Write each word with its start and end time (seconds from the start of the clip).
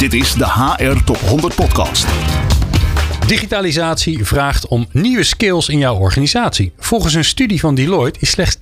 Dit 0.00 0.14
is 0.14 0.34
de 0.34 0.46
HR 0.46 1.04
Top 1.04 1.16
100 1.16 1.54
Podcast. 1.54 2.06
Digitalisatie 3.26 4.24
vraagt 4.24 4.66
om 4.66 4.86
nieuwe 4.92 5.22
skills 5.22 5.68
in 5.68 5.78
jouw 5.78 5.96
organisatie. 5.96 6.72
Volgens 6.78 7.14
een 7.14 7.24
studie 7.24 7.60
van 7.60 7.74
Deloitte 7.74 8.20
is 8.20 8.30
slechts 8.30 8.56
10% 8.56 8.60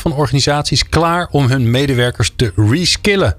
van 0.00 0.12
organisaties 0.12 0.88
klaar 0.88 1.28
om 1.30 1.46
hun 1.46 1.70
medewerkers 1.70 2.32
te 2.36 2.52
reskillen. 2.56 3.36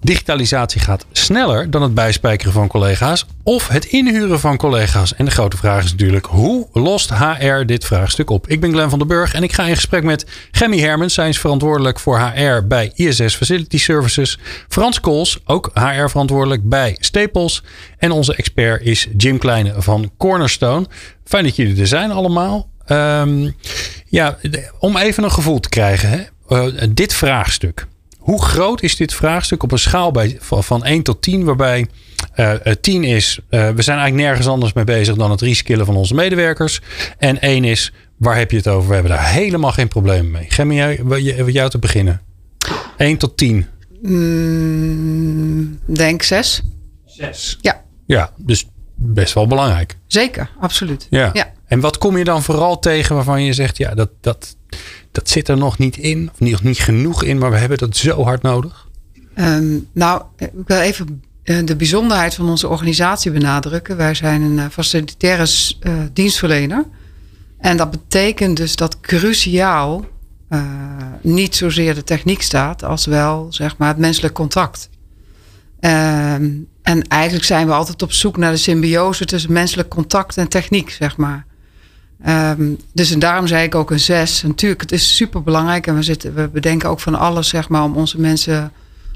Digitalisatie 0.00 0.80
gaat 0.80 1.06
sneller 1.12 1.70
dan 1.70 1.82
het 1.82 1.94
bijspijkeren 1.94 2.52
van 2.52 2.68
collega's 2.68 3.26
of 3.42 3.68
het 3.68 3.84
inhuren 3.84 4.40
van 4.40 4.56
collega's. 4.56 5.14
En 5.14 5.24
de 5.24 5.30
grote 5.30 5.56
vraag 5.56 5.84
is 5.84 5.90
natuurlijk: 5.90 6.26
hoe 6.26 6.66
lost 6.72 7.10
HR 7.14 7.64
dit 7.66 7.84
vraagstuk 7.84 8.30
op? 8.30 8.48
Ik 8.48 8.60
ben 8.60 8.72
Glenn 8.72 8.90
van 8.90 8.98
den 8.98 9.08
Burg 9.08 9.34
en 9.34 9.42
ik 9.42 9.52
ga 9.52 9.66
in 9.66 9.74
gesprek 9.74 10.02
met 10.02 10.26
Gemmy 10.50 10.78
Hermens. 10.78 11.14
Zij 11.14 11.28
is 11.28 11.38
verantwoordelijk 11.38 12.00
voor 12.00 12.18
HR 12.20 12.66
bij 12.66 12.92
ISS 12.94 13.36
Facility 13.36 13.78
Services. 13.78 14.38
Frans 14.68 15.00
Kools, 15.00 15.38
ook 15.44 15.70
HR 15.74 16.08
verantwoordelijk 16.08 16.68
bij 16.68 16.96
Staples. 17.00 17.62
En 17.98 18.10
onze 18.10 18.34
expert 18.34 18.82
is 18.82 19.08
Jim 19.16 19.38
Kleine 19.38 19.74
van 19.76 20.10
Cornerstone. 20.16 20.86
Fijn 21.24 21.44
dat 21.44 21.56
jullie 21.56 21.80
er 21.80 21.86
zijn 21.86 22.10
allemaal. 22.10 22.68
Um, 22.86 23.56
ja, 24.06 24.38
om 24.78 24.96
even 24.96 25.24
een 25.24 25.32
gevoel 25.32 25.60
te 25.60 25.68
krijgen. 25.68 26.08
Hè? 26.08 26.22
Uh, 26.48 26.82
dit 26.90 27.14
vraagstuk. 27.14 27.86
Hoe 28.28 28.42
groot 28.42 28.82
is 28.82 28.96
dit 28.96 29.14
vraagstuk 29.14 29.62
op 29.62 29.72
een 29.72 29.78
schaal 29.78 30.10
bij, 30.10 30.36
van 30.40 30.84
1 30.84 31.02
tot 31.02 31.22
10, 31.22 31.44
waarbij 31.44 31.86
uh, 32.36 32.52
10 32.80 33.04
is, 33.04 33.38
uh, 33.38 33.70
we 33.70 33.82
zijn 33.82 33.98
eigenlijk 33.98 34.28
nergens 34.28 34.46
anders 34.46 34.72
mee 34.72 34.84
bezig 34.84 35.14
dan 35.14 35.30
het 35.30 35.40
reskillen 35.40 35.86
van 35.86 35.96
onze 35.96 36.14
medewerkers. 36.14 36.80
En 37.18 37.40
1 37.40 37.64
is, 37.64 37.92
waar 38.16 38.36
heb 38.36 38.50
je 38.50 38.56
het 38.56 38.68
over? 38.68 38.88
We 38.88 38.94
hebben 38.94 39.12
daar 39.12 39.28
helemaal 39.28 39.72
geen 39.72 39.88
problemen 39.88 40.30
mee. 40.30 40.46
Gemmi, 40.48 40.74
jij, 40.74 41.44
jou 41.46 41.70
te 41.70 41.78
beginnen. 41.78 42.20
1 42.96 43.16
tot 43.16 43.36
10. 43.36 43.66
Mm, 44.02 45.78
denk 45.86 46.22
6. 46.22 46.62
6? 47.06 47.58
Ja. 47.60 47.84
Ja, 48.06 48.32
dus 48.36 48.68
best 48.94 49.34
wel 49.34 49.46
belangrijk. 49.46 49.96
Zeker, 50.06 50.50
absoluut. 50.60 51.06
Ja. 51.10 51.30
ja. 51.32 51.52
En 51.66 51.80
wat 51.80 51.98
kom 51.98 52.18
je 52.18 52.24
dan 52.24 52.42
vooral 52.42 52.78
tegen 52.78 53.14
waarvan 53.14 53.42
je 53.42 53.52
zegt, 53.52 53.76
ja, 53.76 53.94
dat, 53.94 54.10
dat, 54.20 54.56
dat 55.12 55.28
zit 55.28 55.48
er 55.48 55.56
nog 55.56 55.78
niet 55.78 55.96
in, 55.96 56.30
of 56.32 56.40
niet, 56.40 56.62
niet 56.62 56.78
genoeg 56.78 57.22
in, 57.22 57.38
maar 57.38 57.50
we 57.50 57.56
hebben 57.56 57.78
dat 57.78 57.96
zo 57.96 58.24
hard 58.24 58.42
nodig? 58.42 58.88
Um, 59.34 59.88
nou, 59.92 60.22
ik 60.36 60.50
wil 60.66 60.78
even 60.78 61.22
eh, 61.42 61.56
de 61.64 61.76
bijzonderheid 61.76 62.34
van 62.34 62.48
onze 62.48 62.68
organisatie 62.68 63.30
benadrukken. 63.30 63.96
Wij 63.96 64.14
zijn 64.14 64.42
een 64.42 64.58
eh, 64.58 64.64
facilitaire 64.70 65.46
uh, 65.80 65.92
dienstverlener. 66.12 66.84
En 67.58 67.76
dat 67.76 67.90
betekent 67.90 68.56
dus 68.56 68.76
dat 68.76 69.00
cruciaal 69.00 70.04
niet 71.20 71.56
zozeer 71.56 71.94
de 71.94 72.04
techniek 72.04 72.42
staat, 72.42 72.84
als 72.84 73.06
wel 73.06 73.46
zeg 73.50 73.76
maar, 73.76 73.88
het 73.88 73.98
menselijk 73.98 74.34
contact. 74.34 74.88
Um, 75.80 76.68
en 76.82 77.02
eigenlijk 77.08 77.44
zijn 77.44 77.66
we 77.66 77.72
altijd 77.72 78.02
op 78.02 78.12
zoek 78.12 78.36
naar 78.36 78.50
de 78.50 78.56
symbiose 78.56 79.24
tussen 79.24 79.52
menselijk 79.52 79.88
contact 79.88 80.36
en 80.36 80.48
techniek, 80.48 80.90
zeg 80.90 81.16
maar. 81.16 81.46
Um, 82.26 82.78
dus 82.92 83.12
en 83.12 83.18
daarom 83.18 83.46
zei 83.46 83.64
ik 83.64 83.74
ook 83.74 83.90
een 83.90 84.00
zes. 84.00 84.42
Natuurlijk, 84.42 84.80
het 84.80 84.92
is 84.92 85.16
super 85.16 85.42
belangrijk 85.42 85.86
en 85.86 85.94
we, 85.94 86.02
zitten, 86.02 86.34
we 86.34 86.48
bedenken 86.48 86.88
ook 86.88 87.00
van 87.00 87.14
alles, 87.14 87.48
zeg 87.48 87.68
maar, 87.68 87.82
om 87.82 87.96
onze 87.96 88.20
mensen 88.20 88.72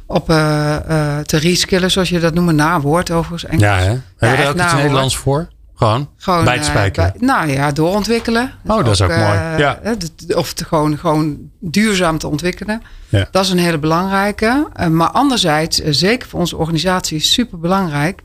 op 0.07 0.31
uh, 0.31 0.77
uh, 0.89 1.19
te 1.19 1.37
reskillen, 1.37 1.91
zoals 1.91 2.09
je 2.09 2.21
dat 2.21 2.35
noemt, 2.35 2.53
nawoord 2.53 3.11
overigens. 3.11 3.45
Engels. 3.45 3.63
Ja, 3.63 3.77
hè? 3.77 3.85
Hebben 3.85 3.99
we 4.17 4.37
daar 4.37 4.49
ook 4.49 4.61
iets 4.61 4.75
Nederlands 4.75 5.17
voor? 5.17 5.49
Gewoon, 5.75 6.09
gewoon 6.17 6.45
bij 6.45 6.55
het 6.55 6.65
spijkeren? 6.65 7.13
Uh, 7.17 7.21
nou 7.21 7.49
ja, 7.51 7.73
doorontwikkelen. 7.73 8.53
Oh, 8.67 8.85
dat 8.85 8.95
is 8.95 9.03
ook, 9.03 9.11
ook 9.11 9.17
mooi. 9.17 9.39
Ja. 9.57 9.81
Of 10.29 10.53
te 10.53 10.65
gewoon, 10.65 10.99
gewoon 10.99 11.39
duurzaam 11.59 12.19
te 12.19 12.29
ontwikkelen. 12.29 12.83
Ja. 13.09 13.29
Dat 13.31 13.45
is 13.45 13.51
een 13.51 13.59
hele 13.59 13.79
belangrijke. 13.79 14.69
maar 14.91 15.11
anderzijds, 15.11 15.79
zeker 15.79 16.29
voor 16.29 16.41
onze 16.41 16.57
organisatie, 16.57 17.17
is 17.17 17.33
super 17.33 17.59
belangrijk 17.59 18.23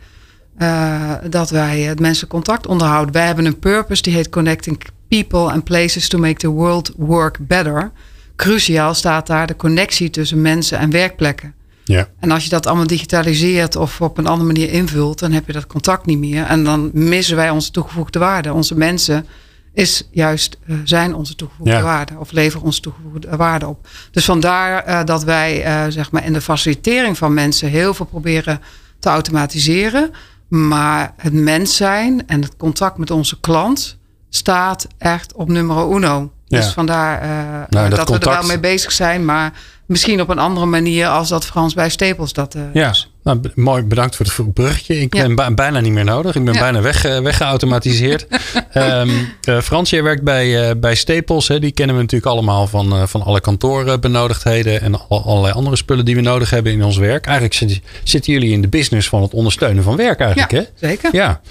uh, 0.60 1.14
dat 1.30 1.50
wij 1.50 1.80
het 1.80 2.00
mensen 2.00 2.28
contact 2.28 2.68
onderhouden. 2.68 3.14
Wij 3.14 3.26
hebben 3.26 3.46
een 3.46 3.60
purpose 3.60 4.02
die 4.02 4.14
heet 4.14 4.30
Connecting 4.30 4.82
People 5.08 5.52
and 5.52 5.64
Places 5.64 6.08
to 6.08 6.18
Make 6.18 6.34
the 6.34 6.50
World 6.50 6.92
Work 6.98 7.38
Better. 7.48 7.92
Cruciaal 8.36 8.94
staat 8.94 9.28
daar 9.28 9.48
de 9.48 9.56
connectie 9.56 10.10
tussen 10.10 10.42
mensen 10.42 10.78
en 10.80 10.90
werkplekken. 10.90 11.54
Ja. 11.84 12.08
En 12.20 12.32
als 12.32 12.44
je 12.44 12.50
dat 12.50 12.66
allemaal 12.66 12.88
digitaliseert 12.88 13.76
of 13.76 14.02
op 14.02 14.18
een 14.18 14.28
andere 14.28 14.48
manier 14.48 14.72
invult, 14.72 15.20
dan 15.20 15.32
heb 15.32 15.48
je 15.48 15.54
dat 15.54 15.68
contact 15.68 16.06
niet 16.06 16.18
meer. 16.18 16.44
En 16.44 16.64
dan 16.64 16.90
missen 16.94 17.36
wij 17.36 17.50
onze 17.50 17.72
toegevoegde 17.72 18.20
waarde. 18.20 18.54
Onze 18.54 18.76
mensen 18.76 19.26
is 19.74 20.08
juist, 20.12 20.58
uh, 20.66 20.78
zijn 20.84 21.16
onze 21.16 21.36
toegevoegde 21.36 21.74
Ja. 21.74 21.82
waarde 21.82 22.14
of 22.18 22.32
leveren 22.32 22.66
onze 22.66 22.82
toegevoegde 22.82 23.36
waarde 23.36 23.68
op. 23.68 23.88
Dus 24.12 24.26
vandaar 24.26 24.88
uh, 24.88 25.04
dat 25.04 25.24
wij 25.24 25.64
zeg 25.92 26.12
maar 26.12 26.26
in 26.26 26.34
de 26.34 26.42
facilitering 26.42 27.18
van 27.18 27.34
mensen 27.34 27.70
heel 27.70 27.94
veel 27.94 28.06
proberen 28.06 28.62
te 29.00 29.10
automatiseren. 29.10 30.12
Maar 30.48 31.14
het 31.18 31.34
mens 31.34 31.76
zijn 31.76 32.28
en 32.28 32.42
het 32.42 32.58
contact 32.58 32.98
met 32.98 33.12
onze 33.12 33.40
klant 33.40 33.98
staat 34.30 34.88
echt 34.98 35.34
op 35.34 35.50
nummer 35.50 35.92
uno. 35.96 36.32
Ja. 36.46 36.60
Dus 36.60 36.68
vandaar 36.68 37.24
uh, 37.24 37.30
Nou, 37.70 37.90
dat 37.90 37.98
dat, 37.98 38.10
we 38.10 38.20
er 38.20 38.38
wel 38.40 38.48
mee 38.48 38.60
bezig 38.60 38.92
zijn, 38.92 39.26
maar 39.26 39.54
misschien 39.86 40.22
op 40.22 40.30
een 40.30 40.40
andere 40.40 40.66
manier 40.66 41.08
als 41.08 41.30
dat 41.30 41.46
Frans 41.46 41.74
bij 41.74 41.90
Stapels 41.90 42.34
dat 42.34 42.56
uh, 42.56 42.62
Ja, 42.74 42.90
is. 42.90 43.12
Nou, 43.28 43.40
mooi 43.56 43.84
bedankt 43.84 44.16
voor 44.16 44.26
het 44.26 44.54
bruggetje. 44.54 45.00
Ik 45.00 45.36
ben 45.36 45.56
bijna 45.56 45.80
niet 45.80 45.92
meer 45.92 46.04
nodig. 46.04 46.36
Ik 46.36 46.44
ben 46.46 46.54
Ja. 46.54 46.60
bijna 46.60 46.82
weg, 46.82 47.06
eh, 47.06 47.20
weggeautomatiseerd. 47.20 48.28
Ehm 48.72 49.10
eh, 49.44 49.60
Frans, 49.60 49.90
jij 49.90 50.04
werkt 50.04 50.24
bij, 50.24 50.70
eh, 50.70 50.76
bij 50.78 50.96
Staples. 50.96 51.48
Hè? 51.48 51.60
Die 51.60 51.72
kennen 51.72 51.96
we 51.96 52.02
natuurlijk 52.02 52.32
allemaal 52.32 52.68
van, 52.68 52.94
eh, 52.94 53.04
van 53.06 53.24
alle 53.24 53.40
kantorenbenodigdheden 53.42 54.82
en 54.82 55.08
al- 55.08 55.24
allerlei 55.26 55.54
andere 55.54 55.76
spullen 55.76 56.06
die 56.06 56.16
we 56.16 56.22
nodig 56.22 56.50
hebben 56.50 56.72
in 56.72 56.84
ons 56.84 56.98
werk. 56.98 57.26
Eigenlijk 57.26 57.56
zit- 57.56 57.82
zitten 58.04 58.34
jullie 58.34 58.52
in 58.52 58.62
de 58.62 58.68
business 58.68 59.10
van 59.10 59.22
het 59.22 59.34
ondersteunen 59.34 59.84
van 59.84 59.96
werk 59.96 60.20
eigenlijk. 60.20 60.52
Ja, 60.52 60.58
Hè? 60.58 60.88
zeker. 60.88 61.16
Ja, 61.16 61.42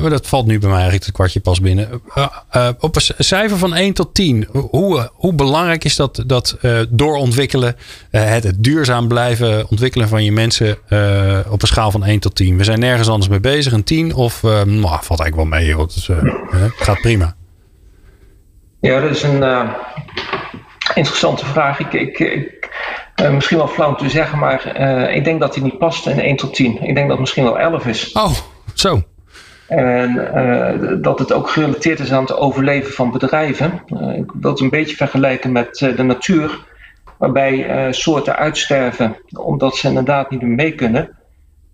maar 0.00 0.10
dat 0.10 0.26
valt 0.26 0.46
nu 0.46 0.58
bij 0.58 0.68
mij 0.68 0.76
eigenlijk 0.78 1.04
het 1.06 1.14
kwartje 1.14 1.40
pas 1.40 1.60
binnen. 1.60 1.88
Op 2.78 2.96
een 2.96 3.02
cijfer 3.18 3.58
van 3.58 3.74
1 3.74 3.92
tot 3.92 4.14
10, 4.14 4.46
hoe, 4.52 5.10
hoe 5.14 5.34
belangrijk 5.34 5.84
is 5.84 5.96
dat, 5.96 6.22
dat 6.26 6.56
doorontwikkelen, 6.88 7.76
het, 8.10 8.44
het 8.44 8.56
duurzaam 8.64 9.08
blijven 9.08 9.68
ontwikkelen 9.70 10.08
van 10.08 10.24
je 10.24 10.32
mensen 10.32 10.78
eh, 10.88 11.38
op 11.50 11.62
een 11.62 11.68
schaal 11.68 11.90
van 11.90 12.04
1 12.04 12.20
tot 12.20 12.34
10? 12.34 12.56
We 12.56 12.64
zijn 12.64 12.78
nergens 12.78 13.08
anders 13.08 13.28
mee 13.28 13.40
bezig, 13.40 13.72
een 13.72 13.84
10 13.84 14.14
of 14.14 14.44
eh, 14.44 14.50
nou, 14.50 14.98
valt 15.02 15.20
eigenlijk 15.20 15.36
wel 15.36 15.44
mee, 15.44 15.66
joh. 15.66 15.80
Het 15.80 15.94
is, 15.94 16.08
eh, 16.08 16.18
gaat 16.76 17.00
prima. 17.00 17.34
Ja, 18.80 19.00
dat 19.00 19.10
is 19.10 19.22
een 19.22 19.42
eh, 19.42 19.70
interessante 20.94 21.46
vraag. 21.46 21.78
Ik, 21.78 21.92
ik, 21.92 22.18
ik, 22.18 22.70
misschien 23.30 23.56
wel 23.56 23.68
flauw 23.68 23.88
om 23.88 23.96
te 23.96 24.08
zeggen, 24.08 24.38
maar 24.38 24.76
ik 25.14 25.24
denk 25.24 25.40
dat 25.40 25.54
die 25.54 25.62
niet 25.62 25.78
past 25.78 26.06
in 26.06 26.20
1 26.20 26.36
tot 26.36 26.54
10. 26.54 26.72
Ik 26.72 26.80
denk 26.80 26.96
dat 26.96 27.08
het 27.08 27.18
misschien 27.18 27.44
wel 27.44 27.58
11 27.58 27.86
is. 27.86 28.12
Oh, 28.12 28.30
zo. 28.74 29.02
En 29.68 30.98
dat 31.02 31.18
het 31.18 31.32
ook 31.32 31.50
gerelateerd 31.50 32.00
is 32.00 32.12
aan 32.12 32.22
het 32.22 32.36
overleven 32.36 32.92
van 32.92 33.10
bedrijven. 33.10 33.82
Ik 34.16 34.32
wil 34.40 34.50
het 34.50 34.60
een 34.60 34.70
beetje 34.70 34.96
vergelijken 34.96 35.52
met 35.52 35.78
de 35.96 36.02
natuur, 36.02 36.58
waarbij 37.18 37.66
eh, 37.66 37.92
soorten 37.92 38.36
uitsterven 38.36 39.16
omdat 39.36 39.76
ze 39.76 39.88
inderdaad 39.88 40.30
niet 40.30 40.42
meer 40.42 40.54
mee 40.54 40.74
kunnen. 40.74 41.16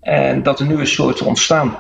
En 0.00 0.42
dat 0.42 0.60
er 0.60 0.66
nieuwe 0.66 0.86
soorten 0.86 1.26
ontstaan. 1.26 1.78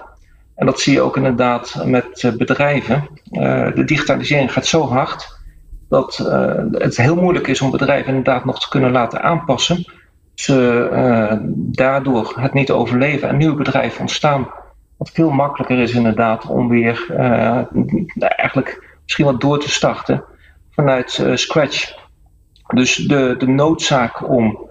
En 0.54 0.66
dat 0.66 0.80
zie 0.80 0.92
je 0.92 1.00
ook 1.00 1.16
inderdaad 1.16 1.82
met 1.84 2.22
eh, 2.22 2.32
bedrijven. 2.32 3.08
Eh, 3.30 3.74
de 3.74 3.84
digitalisering 3.84 4.52
gaat 4.52 4.66
zo 4.66 4.86
hard 4.86 5.42
dat 5.88 6.16
het 6.72 6.96
heel 6.96 7.16
moeilijk 7.16 7.46
is 7.46 7.60
om 7.60 7.70
bedrijven 7.70 8.08
inderdaad 8.08 8.44
nog 8.44 8.60
te 8.60 8.68
kunnen 8.68 8.90
laten 8.90 9.22
aanpassen. 9.22 9.84
Ze 10.34 11.38
daardoor 11.56 12.32
het 12.40 12.52
niet 12.52 12.70
overleven 12.70 13.28
en 13.28 13.36
nieuwe 13.36 13.56
bedrijven 13.56 14.00
ontstaan. 14.00 14.48
Wat 14.96 15.10
veel 15.10 15.30
makkelijker 15.30 15.78
is 15.78 15.92
inderdaad 15.92 16.46
om 16.46 16.68
weer 16.68 17.06
eigenlijk 18.18 18.98
misschien 19.02 19.24
wat 19.24 19.40
door 19.40 19.58
te 19.58 19.70
starten 19.70 20.24
vanuit 20.70 21.22
scratch. 21.34 22.03
Dus 22.74 22.96
de, 22.96 23.34
de 23.38 23.48
noodzaak 23.48 24.28
om, 24.28 24.70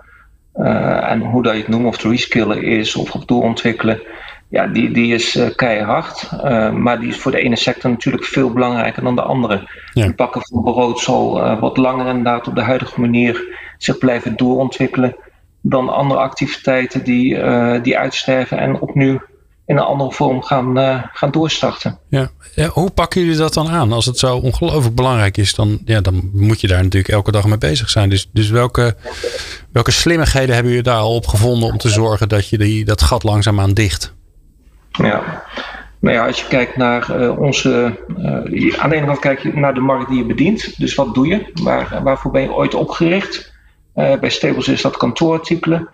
eh, 0.53 1.11
en 1.11 1.21
hoe 1.21 1.43
dat 1.43 1.53
je 1.53 1.59
het 1.59 1.67
noemt, 1.67 1.85
of 1.85 1.95
het 1.95 2.11
reskillen 2.11 2.63
is 2.63 2.95
of 2.95 3.13
het 3.13 3.27
doorontwikkelen, 3.27 4.01
ja, 4.49 4.67
die, 4.67 4.91
die 4.91 5.13
is 5.13 5.35
eh, 5.35 5.55
keihard. 5.55 6.29
Eh, 6.43 6.71
maar 6.71 6.99
die 6.99 7.09
is 7.09 7.17
voor 7.17 7.31
de 7.31 7.41
ene 7.41 7.55
sector 7.55 7.89
natuurlijk 7.89 8.25
veel 8.25 8.51
belangrijker 8.51 9.03
dan 9.03 9.15
de 9.15 9.21
andere. 9.21 9.69
Ja. 9.93 10.05
Het 10.05 10.15
bakken 10.15 10.41
van 10.43 10.63
brood 10.63 10.99
zal 10.99 11.59
wat 11.59 11.77
langer 11.77 12.07
inderdaad 12.07 12.47
op 12.47 12.55
de 12.55 12.61
huidige 12.61 13.01
manier 13.01 13.57
zich 13.77 13.97
blijven 13.97 14.35
doorontwikkelen 14.35 15.15
dan 15.61 15.89
andere 15.89 16.19
activiteiten 16.19 17.03
die, 17.03 17.37
die 17.81 17.97
uitsterven 17.97 18.57
en 18.57 18.79
opnieuw 18.79 19.19
in 19.65 19.77
een 19.77 19.83
andere 19.83 20.11
vorm 20.11 20.43
gaan, 20.43 20.77
eh, 20.77 21.03
gaan 21.13 21.31
doorstarten. 21.31 21.99
Ja. 22.09 22.29
Ja, 22.55 22.67
hoe 22.67 22.89
pakken 22.89 23.21
jullie 23.21 23.37
dat 23.37 23.53
dan 23.53 23.69
aan? 23.69 23.91
Als 23.91 24.05
het 24.05 24.17
zo 24.17 24.37
ongelooflijk 24.37 24.95
belangrijk 24.95 25.37
is, 25.37 25.55
dan, 25.55 25.79
ja, 25.85 26.01
dan 26.01 26.29
moet 26.33 26.61
je 26.61 26.67
daar 26.67 26.83
natuurlijk 26.83 27.13
elke 27.13 27.31
dag 27.31 27.45
mee 27.45 27.57
bezig 27.57 27.89
zijn. 27.89 28.09
Dus, 28.09 28.29
dus 28.33 28.49
welke, 28.49 28.95
welke 29.71 29.91
slimmigheden 29.91 30.53
hebben 30.53 30.71
jullie 30.71 30.87
daar 30.87 30.99
al 30.99 31.15
op 31.15 31.27
gevonden 31.27 31.69
om 31.69 31.77
te 31.77 31.89
zorgen 31.89 32.29
dat 32.29 32.49
je 32.49 32.57
die, 32.57 32.85
dat 32.85 33.01
gat 33.01 33.23
langzaamaan 33.23 33.73
dicht? 33.73 34.13
Ja. 34.91 35.43
Nou 35.99 36.15
ja, 36.15 36.25
als 36.27 36.41
je 36.41 36.47
kijkt 36.47 36.77
naar 36.77 37.21
eh, 37.21 37.39
onze. 37.39 37.99
eh, 38.17 38.79
aan 38.79 38.89
de 38.89 38.95
ene 38.95 39.05
kant 39.05 39.19
kijk 39.19 39.39
je 39.39 39.53
naar 39.53 39.73
de 39.73 39.79
markt 39.79 40.09
die 40.09 40.17
je 40.17 40.25
bedient. 40.25 40.79
Dus 40.79 40.95
wat 40.95 41.13
doe 41.13 41.27
je? 41.27 41.51
Waar, 41.53 41.99
waarvoor 42.03 42.31
ben 42.31 42.41
je 42.41 42.53
ooit 42.53 42.73
opgericht? 42.73 43.51
Bij 43.93 44.29
Stables 44.29 44.67
is 44.67 44.81
dat 44.81 44.97
kantoorartikelen. 44.97 45.89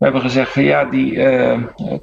We 0.00 0.06
hebben 0.06 0.24
gezegd 0.24 0.52
van 0.52 0.62
ja, 0.62 0.84
die 0.84 1.12
uh, 1.12 1.58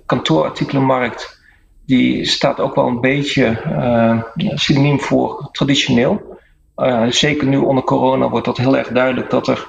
kantoorartikelenmarkt 0.05 1.41
die 1.85 2.25
staat 2.25 2.59
ook 2.59 2.75
wel 2.75 2.87
een 2.87 3.01
beetje 3.01 3.61
uh, 3.67 4.21
synoniem 4.53 4.99
voor 4.99 5.49
traditioneel. 5.51 6.39
Uh, 6.77 7.05
zeker 7.09 7.47
nu 7.47 7.57
onder 7.57 7.83
corona 7.83 8.29
wordt 8.29 8.45
dat 8.45 8.57
heel 8.57 8.77
erg 8.77 8.87
duidelijk 8.87 9.29
dat 9.29 9.47
er 9.47 9.67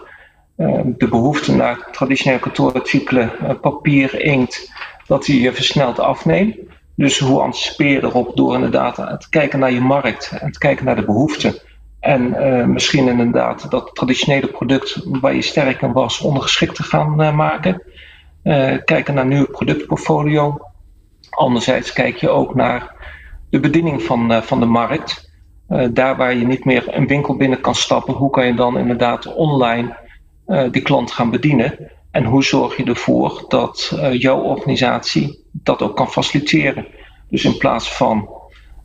de 0.84 1.08
behoefte 1.08 1.56
naar 1.56 1.88
traditionele 1.92 2.40
kantoorartikelen, 2.40 3.32
papier, 3.60 4.20
inkt, 4.20 4.72
dat 5.06 5.24
die 5.24 5.52
versneld 5.52 5.98
afneemt. 5.98 6.56
Dus 6.96 7.18
hoe 7.18 7.40
anticipeer 7.40 7.90
je 7.90 8.02
erop 8.02 8.36
door 8.36 8.54
inderdaad 8.54 8.94
te 8.94 9.28
kijken 9.30 9.58
naar 9.58 9.72
je 9.72 9.80
markt 9.80 10.32
en 10.40 10.52
te 10.52 10.58
kijken 10.58 10.84
naar 10.84 10.96
de 10.96 11.04
behoeften. 11.04 11.54
En 12.00 12.32
misschien 12.72 13.08
inderdaad 13.08 13.70
dat 13.70 13.90
traditionele 13.94 14.46
product 14.46 15.00
waar 15.04 15.34
je 15.34 15.42
sterk 15.42 15.82
in 15.82 15.92
was 15.92 16.20
ondergeschikt 16.20 16.74
te 16.74 16.82
gaan 16.82 17.34
maken. 17.36 17.82
Uh, 18.44 18.74
kijken 18.84 19.14
naar 19.14 19.26
nieuwe 19.26 19.50
productportfolio. 19.50 20.58
Anderzijds 21.30 21.92
kijk 21.92 22.16
je 22.16 22.28
ook 22.28 22.54
naar 22.54 22.94
de 23.50 23.60
bediening 23.60 24.02
van, 24.02 24.42
van 24.42 24.60
de 24.60 24.66
markt. 24.66 25.30
daar 25.92 26.16
waar 26.16 26.34
je 26.34 26.46
niet 26.46 26.64
meer 26.64 26.96
een 26.96 27.06
winkel 27.06 27.36
binnen 27.36 27.60
kan 27.60 27.74
stappen, 27.74 28.14
hoe 28.14 28.30
kan 28.30 28.46
je 28.46 28.54
dan 28.54 28.78
inderdaad 28.78 29.34
online 29.34 29.96
die 30.70 30.82
klant 30.82 31.12
gaan 31.12 31.30
bedienen? 31.30 31.90
En 32.10 32.24
hoe 32.24 32.44
zorg 32.44 32.76
je 32.76 32.84
ervoor 32.84 33.44
dat 33.48 33.98
jouw 34.12 34.40
organisatie 34.40 35.44
dat 35.52 35.82
ook 35.82 35.96
kan 35.96 36.08
faciliteren? 36.10 36.86
Dus 37.28 37.44
in 37.44 37.58
plaats 37.58 37.96
van 37.96 38.37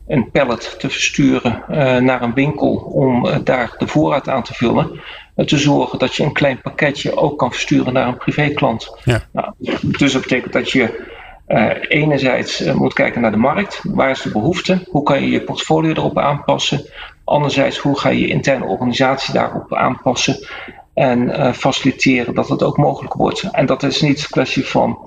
een 0.06 0.30
pallet 0.30 0.76
te 0.78 0.90
versturen 0.90 1.62
uh, 1.70 1.96
naar 1.96 2.22
een 2.22 2.34
winkel 2.34 2.74
om 2.74 3.26
uh, 3.26 3.36
daar 3.44 3.74
de 3.78 3.86
voorraad 3.86 4.28
aan 4.28 4.42
te 4.42 4.54
vullen. 4.54 5.00
Uh, 5.36 5.46
te 5.46 5.58
zorgen 5.58 5.98
dat 5.98 6.14
je 6.14 6.22
een 6.22 6.32
klein 6.32 6.60
pakketje 6.60 7.16
ook 7.16 7.38
kan 7.38 7.52
versturen 7.52 7.92
naar 7.92 8.08
een 8.08 8.16
privéklant. 8.16 8.96
Ja. 9.04 9.22
Nou, 9.32 9.52
dus 9.82 10.12
dat 10.12 10.22
betekent 10.22 10.52
dat 10.52 10.70
je 10.70 11.12
enerzijds 11.88 12.72
moet 12.72 12.92
kijken 12.92 13.20
naar 13.20 13.30
de 13.30 13.36
markt. 13.36 13.80
Waar 13.82 14.10
is 14.10 14.22
de 14.22 14.30
behoefte? 14.30 14.86
Hoe 14.90 15.02
kan 15.02 15.22
je 15.22 15.30
je 15.30 15.40
portfolio 15.40 15.90
erop 15.90 16.18
aanpassen? 16.18 16.84
Anderzijds, 17.24 17.78
hoe 17.78 17.98
ga 17.98 18.08
je 18.08 18.20
je 18.20 18.26
interne 18.26 18.64
organisatie 18.64 19.34
daarop 19.34 19.74
aanpassen? 19.74 20.46
En 20.94 21.54
faciliteren 21.54 22.34
dat 22.34 22.48
het 22.48 22.62
ook 22.62 22.76
mogelijk 22.76 23.14
wordt. 23.14 23.42
En 23.42 23.66
dat 23.66 23.82
is 23.82 24.00
niet 24.00 24.18
een 24.18 24.30
kwestie 24.30 24.66
van 24.66 24.98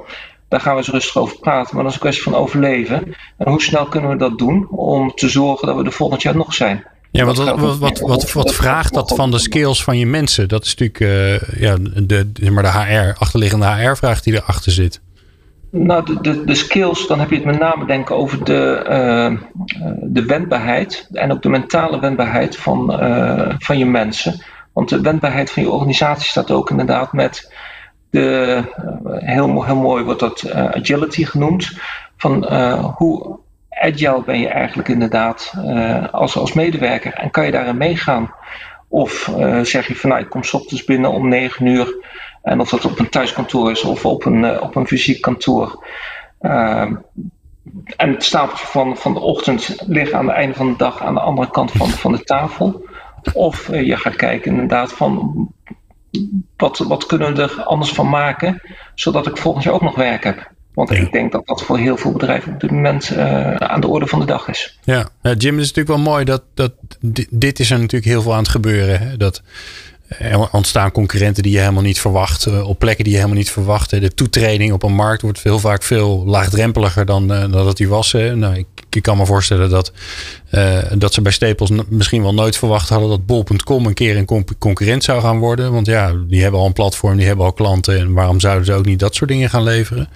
daar 0.48 0.60
gaan 0.60 0.72
we 0.72 0.78
eens 0.78 0.90
rustig 0.90 1.18
over 1.18 1.40
praten. 1.40 1.76
Maar 1.76 1.84
dat 1.84 1.94
is 1.94 1.98
een 1.98 2.04
kwestie 2.04 2.32
van 2.32 2.36
overleven. 2.36 3.16
En 3.38 3.50
hoe 3.50 3.62
snel 3.62 3.86
kunnen 3.86 4.10
we 4.10 4.18
dat 4.18 4.38
doen 4.38 4.68
om 4.70 5.12
te 5.16 5.30
zorgen 5.30 5.68
dat 5.68 5.76
we 5.78 5.84
er 5.84 5.92
volgend 5.92 6.22
jaar 6.22 6.36
nog 6.36 6.54
zijn? 6.54 6.86
Ja, 7.12 7.26
wat, 7.26 7.38
wat, 7.38 7.78
wat, 7.78 8.00
wat, 8.00 8.32
wat 8.32 8.54
vraagt 8.54 8.94
dat 8.94 9.14
van 9.16 9.32
de 9.32 9.40
skills 9.40 9.84
van 9.84 9.98
je 9.98 10.06
mensen? 10.06 10.48
Dat 10.48 10.66
is 10.66 10.76
natuurlijk 10.76 11.00
uh, 11.00 11.60
ja, 11.60 11.78
de, 11.96 12.52
maar 12.52 12.64
de 12.64 12.72
HR, 12.72 13.20
achterliggende 13.20 13.66
HR-vraag 13.66 14.22
die 14.22 14.34
erachter 14.34 14.72
zit. 14.72 15.02
Nou, 15.70 16.06
de, 16.06 16.22
de, 16.22 16.44
de, 16.44 16.56
skills, 16.56 17.08
dan 17.08 17.20
heb 17.20 17.30
je 17.30 17.36
het 17.36 17.46
met 17.46 17.60
name 17.60 17.86
denken 17.86 18.16
over 18.16 18.44
de, 18.44 18.86
uh, 18.90 19.42
de 20.02 20.26
wendbaarheid 20.26 21.08
en 21.12 21.32
ook 21.32 21.42
de 21.42 21.50
mentale 21.50 22.00
wendbaarheid 22.00 22.58
van, 22.58 23.04
uh, 23.04 23.56
van 23.58 23.78
je 23.78 23.86
mensen. 23.86 24.42
Want 24.74 24.90
de 24.90 25.02
wendbaarheid 25.02 25.52
van 25.52 25.64
je 25.64 25.72
organisatie 25.72 26.30
staat 26.30 26.52
ook 26.52 26.70
inderdaad 26.70 27.14
met 27.14 27.54
de, 28.10 28.64
heel, 29.04 29.48
mooi 29.76 30.04
wordt 30.04 30.20
dat 30.20 30.44
uh, 30.44 30.66
agility 30.66 31.26
genoemd. 31.26 31.72
Van 32.18 32.54
uh, 32.54 32.96
hoe 32.96 33.40
agile 33.70 34.24
ben 34.26 34.40
je 34.40 34.48
eigenlijk 34.48 34.88
inderdaad 34.88 35.54
als, 36.12 36.38
als 36.38 36.54
medewerker 36.54 37.14
en 37.14 37.32
kan 37.32 37.46
je 37.46 37.52
daarin 37.52 37.78
meegaan? 37.78 38.34
Of 38.88 39.32
zeg 39.62 39.88
je 39.88 39.96
van 39.96 40.10
nou, 40.10 40.22
ik 40.22 40.30
kom 40.30 40.42
ochtends 40.52 40.84
binnen 40.84 41.12
om 41.12 41.28
9 41.28 41.66
uur 41.66 41.96
en 42.42 42.60
of 42.60 42.70
dat 42.70 42.86
op 42.86 43.00
een 43.00 43.10
thuiskantoor 43.10 43.72
is 43.72 43.84
of 43.84 44.06
op 44.06 44.26
een, 44.26 44.62
op 44.62 44.76
een 44.76 44.88
fysiek 44.88 45.22
kantoor. 45.22 45.86
Ehm, 46.40 46.96
en 47.98 48.12
het 48.12 48.24
stapeltje 48.24 48.66
van, 48.66 48.98
van 48.98 49.14
de 49.14 49.20
ochtend 49.20 49.78
ligt 49.88 50.14
aan 50.14 50.28
het 50.28 50.36
einde 50.36 50.56
van 50.56 50.72
de 50.72 50.78
dag 50.78 51.02
aan 51.02 51.14
de 51.14 51.20
andere 51.20 51.50
kant 51.50 51.72
van, 51.72 51.90
van 51.90 52.12
de 52.12 52.24
tafel. 52.24 52.86
Of 53.34 53.68
je 53.72 53.98
gaat 53.98 54.16
kijken 54.16 54.52
inderdaad 54.52 54.94
van 54.94 55.48
wat, 56.58 56.78
wat 56.78 57.06
kunnen 57.06 57.36
we 57.36 57.42
er 57.42 57.64
anders 57.64 57.92
van 57.92 58.10
maken, 58.10 58.62
zodat 58.96 59.28
ik 59.28 59.38
volgend 59.38 59.64
jaar 59.64 59.74
ook 59.74 59.82
nog 59.82 59.96
werk 59.96 60.24
heb. 60.24 60.56
Want 60.74 60.92
ik 60.92 61.12
denk 61.12 61.32
dat 61.32 61.48
dat 61.48 61.64
voor 61.64 61.78
heel 61.78 61.98
veel 61.98 62.12
bedrijven 62.12 62.54
op 62.54 62.60
dit 62.60 62.72
moment 62.72 63.12
uh, 63.12 63.56
aan 63.56 63.82
de 63.82 63.88
orde 63.88 64.08
van 64.08 64.20
de 64.20 64.26
dag 64.26 64.48
is. 64.48 64.80
Ja, 64.84 65.10
Jim, 65.22 65.32
het 65.32 65.44
is 65.44 65.74
natuurlijk 65.74 65.88
wel 65.88 65.98
mooi 65.98 66.26
dat, 66.26 66.44
dat 66.54 66.74
dit 67.30 67.60
is 67.60 67.72
er 67.72 67.80
natuurlijk 67.80 68.12
heel 68.12 68.22
veel 68.22 68.34
aan 68.34 68.40
het 68.40 68.48
gebeuren. 68.48 69.00
Hè? 69.00 69.18
Dat 69.18 69.42
er 70.08 70.52
ontstaan 70.52 70.92
concurrenten 70.92 71.44
die 71.44 71.52
je 71.52 71.60
helemaal 71.60 71.84
niet 71.84 72.00
verwacht. 72.00 72.46
Eh, 72.46 72.68
op 72.68 72.80
plekken 72.80 73.04
die 73.04 73.14
je 73.14 73.20
helemaal 73.20 73.40
niet 73.40 73.52
verwacht. 73.52 73.90
De 73.90 74.14
toetreding 74.14 74.74
op 74.74 74.84
een 74.84 74.96
markt 74.96 75.22
wordt 75.22 75.44
heel 75.44 75.60
vaak 75.60 75.84
veel 75.84 76.26
laagdrempeliger 76.26 77.06
dan, 77.06 77.32
uh, 77.32 77.40
dan 77.40 77.52
dat 77.52 77.78
die 77.78 77.88
was. 77.88 78.12
Nou, 78.12 78.56
ik, 78.56 78.68
ik, 78.98 79.04
kan 79.04 79.18
me 79.18 79.26
voorstellen 79.26 79.70
dat, 79.70 79.92
uh, 80.52 80.80
dat 80.98 81.14
ze 81.14 81.22
bij 81.22 81.32
Staples 81.32 81.70
misschien 81.90 82.22
wel 82.22 82.34
nooit 82.34 82.58
verwacht 82.58 82.90
hadden 82.90 83.10
dat 83.10 83.26
Bol.com 83.26 83.86
een 83.86 83.94
keer 83.94 84.18
een 84.18 84.46
concurrent 84.60 85.04
zou 85.04 85.22
gaan 85.22 85.40
worden. 85.40 85.72
Want 85.72 85.86
ja, 85.86 86.14
die 86.28 86.42
hebben 86.42 86.60
al 86.60 86.66
een 86.66 86.74
platform, 86.74 87.18
die 87.18 87.28
hebben 87.28 87.46
al 87.46 87.54
klanten. 87.54 88.00
En 88.00 88.14
waarom 88.14 88.40
zouden 88.40 88.66
ze 88.66 88.74
ook 88.74 88.86
niet 88.86 89.00
dat 89.00 89.16
soort 89.16 89.30
dingen 89.30 89.50
gaan 89.50 89.64
leveren? 89.64 90.10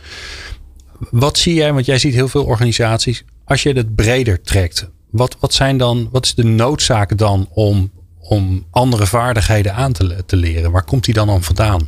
Wat 1.09 1.37
zie 1.37 1.53
jij, 1.53 1.73
want 1.73 1.85
jij 1.85 1.97
ziet 1.97 2.13
heel 2.13 2.27
veel 2.27 2.43
organisaties. 2.43 3.23
Als 3.45 3.63
je 3.63 3.73
het 3.73 3.95
breder 3.95 4.41
trekt, 4.41 4.89
wat, 5.09 5.37
wat 5.39 5.53
zijn 5.53 5.77
dan, 5.77 6.09
wat 6.11 6.25
is 6.25 6.35
de 6.35 6.43
noodzaak 6.43 7.17
dan 7.17 7.49
om 7.53 7.91
om 8.31 8.65
andere 8.69 9.07
vaardigheden 9.07 9.75
aan 9.75 9.91
te, 9.91 10.23
te 10.25 10.35
leren? 10.35 10.71
Waar 10.71 10.83
komt 10.83 11.05
die 11.05 11.13
dan 11.13 11.29
aan 11.29 11.43
vandaan? 11.43 11.87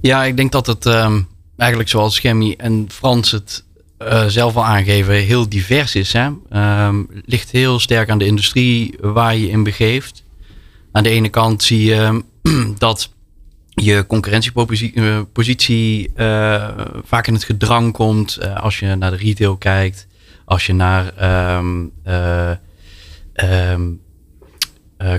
Ja, 0.00 0.24
ik 0.24 0.36
denk 0.36 0.52
dat 0.52 0.66
het 0.66 0.84
um, 0.84 1.28
eigenlijk 1.56 1.90
zoals 1.90 2.18
Chemie 2.18 2.56
en 2.56 2.86
Frans 2.88 3.30
het 3.30 3.63
uh, 4.04 4.24
zelf 4.26 4.56
al 4.56 4.64
aangeven, 4.64 5.14
heel 5.14 5.48
divers 5.48 5.94
is. 5.94 6.12
Hè? 6.12 6.30
Um, 6.86 7.08
ligt 7.24 7.50
heel 7.50 7.78
sterk 7.78 8.10
aan 8.10 8.18
de 8.18 8.26
industrie 8.26 8.94
waar 9.00 9.36
je 9.36 9.48
in 9.48 9.62
begeeft. 9.62 10.22
Aan 10.92 11.02
de 11.02 11.08
ene 11.08 11.28
kant 11.28 11.62
zie 11.62 11.84
je 11.84 12.24
dat 12.78 13.12
je 13.68 14.04
concurrentiepositie 14.06 16.12
uh, 16.16 16.68
vaak 17.04 17.26
in 17.26 17.34
het 17.34 17.44
gedrang 17.44 17.92
komt. 17.92 18.38
Als 18.56 18.78
je 18.78 18.94
naar 18.94 19.10
de 19.10 19.16
retail 19.16 19.56
kijkt, 19.56 20.06
als 20.44 20.66
je 20.66 20.72
naar 20.72 21.12
um, 21.58 21.92
uh, 22.04 22.50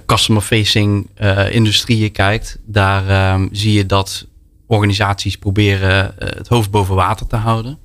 customer-facing 0.06 1.10
industrieën 1.50 2.12
kijkt, 2.12 2.60
daar 2.66 3.40
zie 3.52 3.74
je 3.74 3.86
dat 3.86 4.28
organisaties 4.68 5.38
proberen 5.38 6.14
het 6.18 6.48
hoofd 6.48 6.72
boven 6.72 6.96
water 6.96 7.28
te 7.28 7.36
houden. 7.36 7.85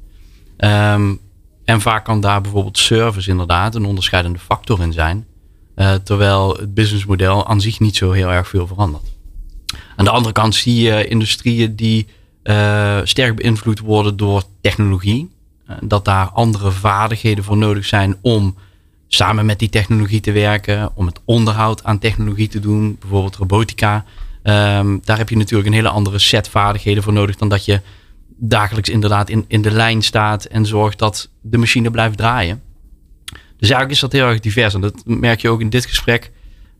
Um, 0.64 1.20
en 1.64 1.80
vaak 1.80 2.04
kan 2.04 2.20
daar 2.20 2.40
bijvoorbeeld 2.40 2.78
service 2.78 3.30
inderdaad 3.30 3.74
een 3.74 3.84
onderscheidende 3.84 4.38
factor 4.38 4.80
in 4.80 4.92
zijn. 4.92 5.26
terwijl 6.04 6.56
het 6.56 6.74
businessmodel 6.74 7.46
aan 7.46 7.60
zich 7.60 7.80
niet 7.80 7.96
zo 7.96 8.12
heel 8.12 8.30
erg 8.30 8.48
veel 8.48 8.66
verandert. 8.66 9.12
Aan 9.96 10.04
de 10.04 10.10
andere 10.10 10.32
kant 10.32 10.54
zie 10.54 10.82
je 10.82 11.08
industrieën 11.08 11.76
die 11.76 12.06
sterk 13.04 13.36
beïnvloed 13.36 13.78
worden 13.78 14.16
door 14.16 14.42
technologie. 14.60 15.30
dat 15.80 16.04
daar 16.04 16.26
andere 16.26 16.70
vaardigheden 16.70 17.44
voor 17.44 17.56
nodig 17.56 17.84
zijn 17.84 18.16
om 18.20 18.54
samen 19.08 19.46
met 19.46 19.58
die 19.58 19.68
technologie 19.68 20.20
te 20.20 20.32
werken, 20.32 20.90
om 20.94 21.06
het 21.06 21.20
onderhoud 21.24 21.84
aan 21.84 21.98
technologie 21.98 22.48
te 22.48 22.60
doen, 22.60 22.96
bijvoorbeeld 23.00 23.36
robotica. 23.36 24.04
Um, 24.42 25.00
daar 25.04 25.18
heb 25.18 25.28
je 25.28 25.36
natuurlijk 25.36 25.68
een 25.68 25.74
hele 25.74 25.88
andere 25.88 26.18
set 26.18 26.48
vaardigheden 26.48 27.02
voor 27.02 27.12
nodig 27.12 27.36
dan 27.36 27.48
dat 27.48 27.64
je 27.64 27.80
dagelijks 28.40 28.88
inderdaad 28.88 29.30
in, 29.30 29.44
in 29.48 29.62
de 29.62 29.70
lijn 29.70 30.02
staat 30.02 30.44
en 30.44 30.66
zorgt 30.66 30.98
dat 30.98 31.30
de 31.40 31.58
machine 31.58 31.90
blijft 31.90 32.16
draaien. 32.16 32.62
Dus 33.32 33.68
eigenlijk 33.68 33.90
is 33.90 34.00
dat 34.00 34.12
heel 34.12 34.26
erg 34.26 34.40
divers 34.40 34.74
en 34.74 34.80
dat 34.80 35.02
merk 35.04 35.40
je 35.40 35.48
ook 35.48 35.60
in 35.60 35.70
dit 35.70 35.86
gesprek. 35.86 36.30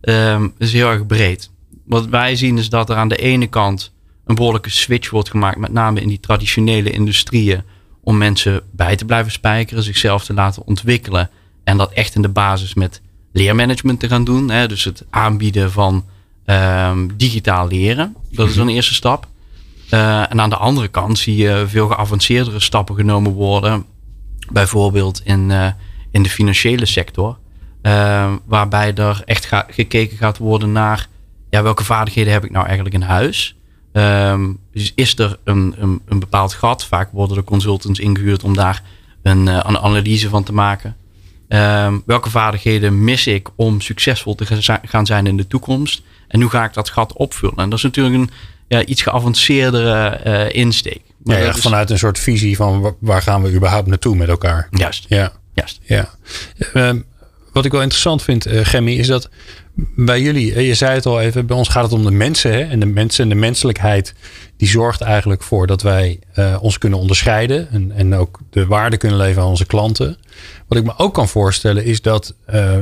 Um, 0.03 0.55
is 0.59 0.73
heel 0.73 0.89
erg 0.89 1.07
breed. 1.07 1.51
Wat 1.85 2.07
wij 2.07 2.37
zien 2.37 2.59
is 2.59 2.69
dat 2.69 2.91
er 2.91 2.97
aan 2.97 3.09
de 3.09 3.17
ene 3.17 3.47
kant 3.47 3.93
een 4.25 4.35
behoorlijke 4.35 4.71
switch 4.71 5.11
wordt 5.11 5.31
gemaakt, 5.31 5.59
met 5.59 5.73
name 5.73 6.01
in 6.01 6.09
die 6.09 6.21
traditionele 6.21 6.91
industrieën, 6.91 7.63
om 8.03 8.19
mensen 8.19 8.63
bij 8.73 8.97
te 8.97 9.05
blijven 9.05 9.33
spijkeren, 9.33 9.83
zichzelf 9.83 10.25
te 10.25 10.35
laten 10.35 10.67
ontwikkelen 10.67 11.31
en 11.65 11.77
dat 11.77 11.93
echt 11.93 12.15
in 12.15 12.23
de 12.23 12.29
basis 12.29 12.75
met 12.75 13.01
leermanagement 13.33 14.01
te 14.01 14.09
gaan 14.09 14.25
doen. 14.25 14.51
Hè? 14.51 14.69
Dus 14.69 14.85
het 14.85 15.05
aanbieden 15.11 15.73
van 15.73 16.05
um, 16.47 17.17
digitaal 17.17 17.69
leren. 17.69 18.17
Dat 18.31 18.49
is 18.49 18.57
een 18.57 18.69
eerste 18.69 18.95
stap. 18.95 19.29
Uh, 19.95 20.31
en 20.31 20.41
aan 20.41 20.51
de 20.51 20.57
andere 20.57 20.89
kant 20.89 21.19
zie 21.19 21.37
je 21.37 21.65
veel 21.69 21.89
geavanceerdere 21.89 22.61
stappen 22.61 22.95
genomen 22.95 23.33
worden. 23.33 23.85
Bijvoorbeeld 24.53 25.21
in, 25.25 25.51
uh, 25.51 25.67
in 26.11 26.23
de 26.23 26.29
financiële 26.29 26.87
sector. 26.87 27.39
Uh, 27.83 28.33
waarbij 28.45 28.95
er 28.95 29.23
echt 29.25 29.49
gekeken 29.69 30.17
gaat 30.17 30.39
worden 30.39 30.73
naar 30.73 31.09
ja, 31.51 31.63
welke 31.63 31.85
vaardigheden 31.85 32.33
heb 32.33 32.45
ik 32.45 32.51
nou 32.51 32.67
eigenlijk 32.67 32.95
in 32.95 33.03
huis. 33.03 33.57
Um, 33.93 34.59
dus 34.73 34.93
is 34.95 35.19
er 35.19 35.39
een, 35.45 35.75
een, 35.79 36.01
een, 36.09 36.19
bepaald 36.19 36.55
gat? 36.55 36.85
Vaak 36.85 37.13
worden 37.13 37.37
de 37.37 37.45
consultants 37.45 37.99
ingehuurd 37.99 38.43
om 38.43 38.55
daar 38.55 38.83
een, 39.23 39.47
een 39.47 39.79
analyse 39.79 40.29
van 40.29 40.43
te 40.43 40.53
maken. 40.53 40.97
Um, 41.49 42.03
welke 42.07 42.31
vaardigheden 42.31 43.05
mis 43.05 43.27
ik 43.27 43.49
om 43.57 43.81
succesvol 43.81 44.35
te 44.35 44.47
gaan 44.83 45.07
zijn 45.07 45.27
in 45.27 45.37
de 45.37 45.47
toekomst? 45.47 46.03
En 46.29 46.41
hoe 46.41 46.51
ga 46.51 46.65
ik 46.65 46.75
dat 46.75 46.91
gat 46.91 47.13
opvullen? 47.13 47.57
En 47.57 47.69
dat 47.71 47.79
is 47.79 47.85
natuurlijk 47.85 48.15
een 48.15 48.31
ja, 48.71 48.85
iets 48.85 49.03
geavanceerdere 49.03 50.07
eh, 50.09 50.55
insteek. 50.61 51.01
Maar 51.23 51.41
ja, 51.43 51.49
is- 51.55 51.61
vanuit 51.61 51.91
een 51.91 51.99
soort 51.99 52.19
visie 52.19 52.57
van 52.57 52.81
wa- 52.81 52.95
waar 53.01 53.23
gaan 53.23 53.43
we 53.43 53.53
überhaupt 53.53 53.87
naartoe 53.87 54.17
met 54.17 54.29
elkaar. 54.29 54.69
Juist, 54.71 55.05
Ja, 55.09 55.33
juist. 55.55 55.81
ja. 55.83 56.09
Ehm, 56.75 57.01
wat 57.53 57.65
ik 57.65 57.73
wel 57.73 57.83
interessant 57.83 58.23
vind, 58.23 58.47
eh 58.47 58.61
Gemmy, 58.65 58.93
is 58.93 59.07
dat 59.07 59.29
bij 59.97 60.21
jullie, 60.21 60.55
eh, 60.55 60.67
je 60.67 60.75
zei 60.75 60.95
het 60.95 61.07
al 61.07 61.21
even, 61.21 61.47
bij 61.47 61.57
ons 61.57 61.69
gaat 61.69 61.83
het 61.83 61.93
om 61.93 62.05
de 62.05 62.11
mensen. 62.11 62.53
Hè? 62.53 62.61
En 62.61 62.81
de 62.81 62.87
mensen 62.87 63.23
en 63.23 63.29
de 63.29 63.35
menselijkheid, 63.35 64.15
die 64.57 64.69
zorgt 64.69 65.01
eigenlijk 65.01 65.43
voor 65.43 65.67
dat 65.67 65.83
wij 65.83 66.19
ons 66.61 66.79
kunnen 66.79 66.99
onderscheiden. 66.99 67.69
En, 67.71 67.93
en 67.93 68.15
ook 68.15 68.39
de 68.51 68.67
waarde 68.67 68.97
kunnen 68.97 69.19
leveren 69.19 69.43
aan 69.43 69.49
onze 69.49 69.67
klanten. 69.67 70.17
Wat 70.69 70.79
ik 70.79 70.85
me 70.85 70.93
ook 70.97 71.15
kan 71.15 71.29
voorstellen 71.29 71.85
is 71.85 72.03
dat, 72.03 72.35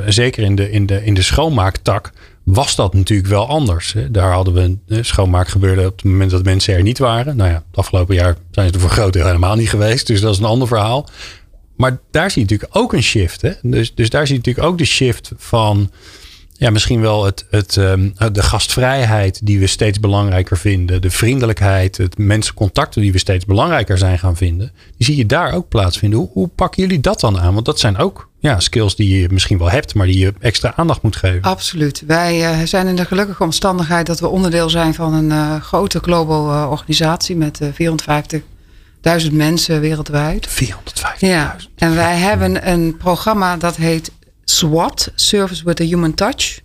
zeker 0.07 0.43
in 0.43 0.55
de, 0.55 0.71
in, 0.71 0.87
de, 0.87 1.05
in 1.05 1.15
de 1.15 1.23
schoonmaaktak, 1.23 2.13
was 2.53 2.77
dat 2.77 2.95
natuurlijk 2.95 3.29
wel 3.29 3.49
anders. 3.49 3.95
Daar 4.11 4.33
hadden 4.33 4.55
we 4.55 4.79
een 4.87 5.05
schoonmaak 5.05 5.49
gebeurde 5.49 5.87
op 5.87 5.97
het 5.97 6.05
moment 6.05 6.31
dat 6.31 6.45
mensen 6.45 6.75
er 6.75 6.83
niet 6.83 6.99
waren. 6.99 7.37
Nou 7.37 7.51
ja, 7.51 7.55
het 7.55 7.77
afgelopen 7.77 8.15
jaar 8.15 8.37
zijn 8.51 8.69
ze 8.69 8.75
er 8.75 8.81
voor 8.81 8.91
groot 8.91 9.13
deel 9.13 9.27
helemaal 9.27 9.57
niet 9.57 9.69
geweest. 9.69 10.07
Dus 10.07 10.21
dat 10.21 10.33
is 10.33 10.39
een 10.39 10.45
ander 10.45 10.69
verhaal. 10.69 11.09
Maar 11.77 11.99
daar 12.11 12.31
zie 12.31 12.43
je 12.43 12.49
natuurlijk 12.49 12.77
ook 12.77 12.93
een 12.93 13.03
shift. 13.03 13.43
Hè? 13.43 13.53
Dus, 13.63 13.95
dus 13.95 14.11
daar 14.11 14.27
zie 14.27 14.35
je 14.35 14.41
natuurlijk 14.41 14.67
ook 14.67 14.79
de 14.79 14.85
shift 14.85 15.33
van 15.37 15.91
ja, 16.53 16.71
misschien 16.71 17.01
wel 17.01 17.25
het, 17.25 17.47
het, 17.51 17.77
ehm, 17.77 18.11
de 18.33 18.43
gastvrijheid 18.43 19.47
die 19.47 19.59
we 19.59 19.67
steeds 19.67 20.01
belangrijker 20.01 20.59
vinden. 20.59 21.03
De 21.03 21.11
vriendelijkheid, 21.11 21.97
het 21.97 22.19
mensencontacten 22.19 23.03
die 23.03 23.13
we 23.13 23.19
steeds 23.19 23.45
belangrijker 23.45 23.99
zijn 23.99 24.19
gaan 24.19 24.37
vinden. 24.37 24.73
Die 24.97 25.07
zie 25.07 25.17
je 25.17 25.27
daar 25.27 25.53
ook 25.53 25.69
plaatsvinden. 25.69 26.29
Hoe 26.33 26.49
pakken 26.49 26.83
jullie 26.83 27.01
dat 27.01 27.21
dan 27.21 27.41
aan? 27.41 27.55
Want 27.55 27.67
dat 27.67 27.81
zijn 27.81 27.97
ook 27.97 28.28
ja, 28.39 28.61
skills 28.61 28.97
die 28.97 29.21
je 29.21 29.29
misschien 29.31 29.59
wel 29.59 29.71
hebt, 29.71 29.95
maar 29.95 30.07
die 30.07 30.19
je 30.19 30.35
extra 30.41 30.73
aandacht 30.77 31.03
moet 31.03 31.17
geven. 31.17 31.43
Absoluut. 31.43 32.03
Wij 32.07 32.45
eh, 32.45 32.59
zijn 32.65 32.87
in 32.87 32.97
de 32.97 33.05
gelukkige 33.05 33.43
omstandigheid 33.43 34.07
dat 34.07 34.21
we 34.21 34.29
onderdeel 34.29 34.71
zijn 34.71 34.95
van 34.95 35.15
een 35.15 35.31
eh, 35.31 35.61
grote 35.63 35.99
global 35.99 36.51
eh, 36.51 36.71
organisatie 36.71 37.37
met 37.37 37.61
eh 37.61 37.69
450.000 39.23 39.33
mensen 39.33 39.81
wereldwijd. 39.81 40.47
450. 40.47 41.29
Ja, 41.29 41.57
en 41.77 41.95
wij 41.95 42.17
hebben 42.17 42.71
een 42.71 42.97
programma 42.97 43.57
dat 43.57 43.77
heet 43.77 44.13
SWAT, 44.45 45.13
Service 45.15 45.65
with 45.65 45.81
a 45.81 45.85
Human 45.85 46.15
Touch. 46.15 46.61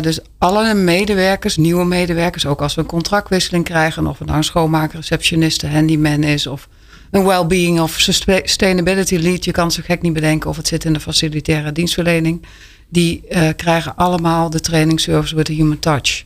Dus 0.00 0.20
alle 0.38 0.74
medewerkers, 0.74 1.56
nieuwe 1.56 1.84
medewerkers, 1.84 2.46
ook 2.46 2.62
als 2.62 2.74
we 2.74 2.80
een 2.80 2.86
contractwisseling 2.86 3.64
krijgen, 3.64 4.06
of 4.06 4.18
het 4.18 4.26
nou 4.26 4.38
een 4.38 4.44
schoonmaker, 4.44 4.96
receptioniste, 4.96 5.66
handyman 5.66 6.22
is, 6.22 6.46
of 6.46 6.68
een 7.10 7.24
well-being 7.24 7.80
of 7.80 7.98
sustainability 7.98 9.16
lead, 9.16 9.44
je 9.44 9.50
kan 9.50 9.70
zo 9.70 9.82
gek 9.84 10.02
niet 10.02 10.12
bedenken 10.12 10.50
of 10.50 10.56
het 10.56 10.68
zit 10.68 10.84
in 10.84 10.92
de 10.92 11.00
facilitaire 11.00 11.72
dienstverlening, 11.72 12.46
die 12.88 13.26
eh, 13.28 13.48
krijgen 13.56 13.96
allemaal 13.96 14.50
de 14.50 14.60
training 14.60 15.00
Service 15.00 15.36
with 15.36 15.50
a 15.50 15.52
Human 15.52 15.78
Touch. 15.78 16.24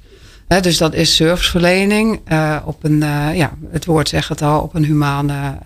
Dus 0.60 0.78
dat 0.78 0.94
is 0.94 1.16
serviceverlening 1.16 2.20
eh, 2.24 2.56
op 2.64 2.84
een, 2.84 3.02
eh, 3.02 3.36
ja, 3.36 3.52
het 3.70 3.84
woord 3.84 4.08
zegt 4.08 4.28
het 4.28 4.42
al, 4.42 4.60
op 4.60 4.74
een 4.74 4.84
humane 4.84 5.58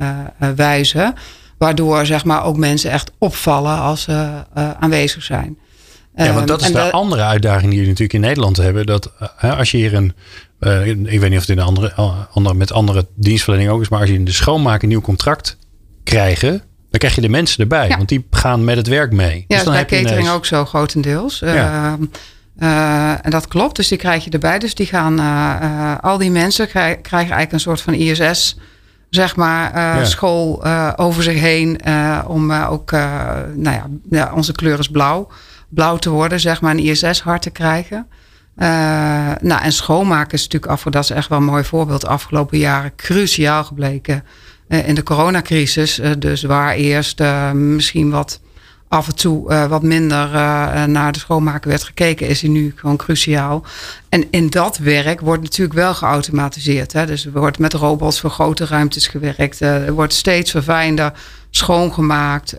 wijze. 0.57 1.15
Waardoor 1.59 2.07
zeg 2.07 2.25
maar 2.25 2.45
ook 2.45 2.57
mensen 2.57 2.91
echt 2.91 3.11
opvallen 3.19 3.79
als 3.79 4.03
ze 4.03 4.45
aanwezig 4.81 5.23
zijn. 5.23 5.59
Ja, 6.17 6.33
want 6.33 6.49
dat 6.49 6.61
is 6.61 6.67
Ehm, 6.67 6.75
de 6.75 6.91
andere 6.91 7.23
uitdaging 7.23 7.63
die 7.63 7.73
jullie 7.73 7.89
natuurlijk 7.89 8.13
in 8.13 8.21
Nederland 8.21 8.57
hebben. 8.57 8.87
Dat 8.87 9.11
als 9.41 9.71
je 9.71 9.77
hier 9.77 9.95
een, 9.95 10.15
eh, 10.65 10.87
ik 10.87 11.21
weet 11.21 11.31
niet 11.31 11.39
of 11.39 11.47
het 11.47 11.49
in 11.49 11.59
een 11.59 11.65
andere, 11.65 11.93
eh, 11.97 12.19
andere, 12.33 12.55
met 12.55 12.73
andere 12.73 13.07
dienstverlening 13.15 13.71
ook 13.71 13.81
is, 13.81 13.89
maar 13.89 14.01
als 14.01 14.09
je 14.09 14.15
in 14.15 14.25
de 14.25 14.33
schoonmaak 14.33 14.83
een 14.83 14.89
nieuw 14.89 15.01
contract 15.01 15.57
krijgen, 16.05 16.51
dan 16.91 16.99
krijg 17.01 17.15
je 17.15 17.21
de 17.21 17.29
mensen 17.29 17.61
erbij. 17.61 17.89
Ja. 17.89 17.97
Want 17.97 18.09
die 18.09 18.27
gaan 18.31 18.65
met 18.65 18.77
het 18.77 18.87
werk 18.87 19.13
mee. 19.13 19.45
Ja, 19.49 19.55
dus 19.57 19.65
dan 19.65 19.73
bij 19.73 19.77
heb 19.81 19.91
je 19.91 19.97
catering 19.97 20.21
ineens- 20.21 20.37
ook 20.37 20.47
zo 20.47 20.65
grotendeels. 20.65 21.39
Ja. 21.39 21.53
Ehm, 21.93 22.03
eh, 22.59 23.25
en 23.27 23.31
dat 23.31 23.49
klopt, 23.49 23.77
dus 23.77 23.89
die 23.89 23.99
krijg 23.99 24.25
je 24.25 24.31
erbij. 24.31 24.59
Dus 24.59 24.75
die 24.75 24.87
gaan, 24.87 25.21
al 26.01 26.19
die 26.19 26.31
mensen 26.31 26.69
krij- 26.69 26.97
krijgen 26.97 27.35
eigenlijk 27.35 27.53
een 27.53 27.61
soort 27.61 27.81
van 27.81 27.95
ISS, 27.95 28.57
zeg 29.11 29.37
maar, 29.37 29.77
Ja. 29.79 30.05
school 30.05 30.65
over 30.97 31.23
zich 31.23 31.41
heen. 31.41 31.81
om 32.27 32.53
ook, 32.53 32.91
nou 33.55 33.91
ja, 34.11 34.33
onze 34.35 34.53
kleur 34.53 34.79
is 34.79 34.89
blauw. 34.89 35.29
Blauw 35.69 35.97
te 35.97 36.11
worden, 36.11 36.41
zeg 36.41 36.61
maar, 36.61 36.71
een 36.71 36.79
ISS-hart 36.85 37.43
te 37.43 37.51
krijgen. 37.51 38.07
Eh, 38.57 38.67
nou, 39.41 39.63
en 39.63 39.73
schoonmaken 39.73 40.33
is 40.33 40.43
natuurlijk 40.43 40.73
af, 40.73 40.83
dat 40.83 41.03
is 41.03 41.11
echt 41.11 41.29
wel 41.29 41.39
een 41.39 41.45
mooi 41.45 41.65
voorbeeld. 41.65 42.07
Afgelopen 42.07 42.59
jaren 42.59 42.93
cruciaal 42.97 43.65
gebleken 43.65 44.25
eh, 44.69 44.89
in 44.89 44.95
de 44.95 45.03
coronacrisis. 45.03 45.99
Eh, 45.99 46.11
dus 46.19 46.43
waar 46.43 46.75
eerst 46.75 47.23
misschien 47.53 48.11
wat 48.11 48.41
af 48.89 49.07
en 49.07 49.15
toe 49.15 49.67
wat 49.69 49.83
minder 49.83 50.29
naar 50.89 51.13
de 51.13 51.19
schoonmaken 51.19 51.69
werd 51.69 51.83
gekeken, 51.83 52.29
is 52.29 52.41
die 52.41 52.51
nu 52.51 52.73
gewoon 52.77 52.97
cruciaal. 52.97 53.65
En 54.09 54.25
in 54.31 54.51
dat 54.51 54.79
werk 54.79 55.21
wordt 55.21 55.43
natuurlijk 55.43 55.79
wel 55.79 55.95
geautomatiseerd. 55.95 56.93
Hè? 56.93 57.07
Dus 57.07 57.27
er 57.27 57.33
wordt 57.33 57.59
met 57.59 57.73
robots 57.73 58.21
voor 58.21 58.31
grote 58.31 58.67
ruimtes 58.67 59.07
gewerkt. 59.07 59.61
Er 59.61 59.93
wordt 59.93 60.13
steeds 60.13 60.51
verfijnder 60.51 61.13
schoongemaakt. 61.51 62.57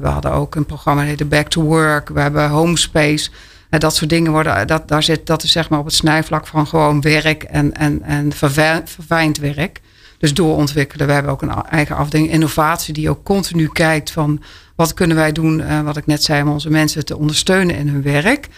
We 0.00 0.08
hadden 0.08 0.32
ook 0.32 0.54
een 0.54 0.66
programma 0.66 1.00
dat 1.00 1.08
heette 1.10 1.24
Back 1.24 1.48
to 1.48 1.62
Work. 1.62 2.08
We 2.08 2.20
hebben 2.20 2.48
Homespace. 2.48 3.30
Dat 3.78 3.96
soort 3.96 4.10
dingen 4.10 4.32
worden, 4.32 4.66
dat, 4.66 4.88
daar 4.88 5.02
zit, 5.02 5.26
dat 5.26 5.42
is 5.42 5.52
zeg 5.52 5.68
maar 5.68 5.78
op 5.78 5.84
het 5.84 5.94
snijvlak 5.94 6.46
van 6.46 6.66
gewoon 6.66 7.00
werk 7.00 7.42
en, 7.42 7.74
en, 7.74 8.02
en 8.02 8.32
verfij- 8.32 8.82
verfijnd 8.84 9.38
werk. 9.38 9.80
Dus 10.18 10.34
doorontwikkelen. 10.34 11.06
We 11.06 11.12
hebben 11.12 11.32
ook 11.32 11.42
een 11.42 11.62
eigen 11.70 11.96
afdeling 11.96 12.30
innovatie 12.30 12.94
die 12.94 13.10
ook 13.10 13.24
continu 13.24 13.68
kijkt 13.68 14.10
van 14.10 14.42
wat 14.76 14.94
kunnen 14.94 15.16
wij 15.16 15.32
doen, 15.32 15.60
eh, 15.60 15.80
wat 15.80 15.96
ik 15.96 16.06
net 16.06 16.22
zei, 16.22 16.42
om 16.42 16.48
onze 16.48 16.70
mensen 16.70 17.04
te 17.04 17.18
ondersteunen 17.18 17.76
in 17.76 17.88
hun 17.88 18.02
werk. 18.02 18.48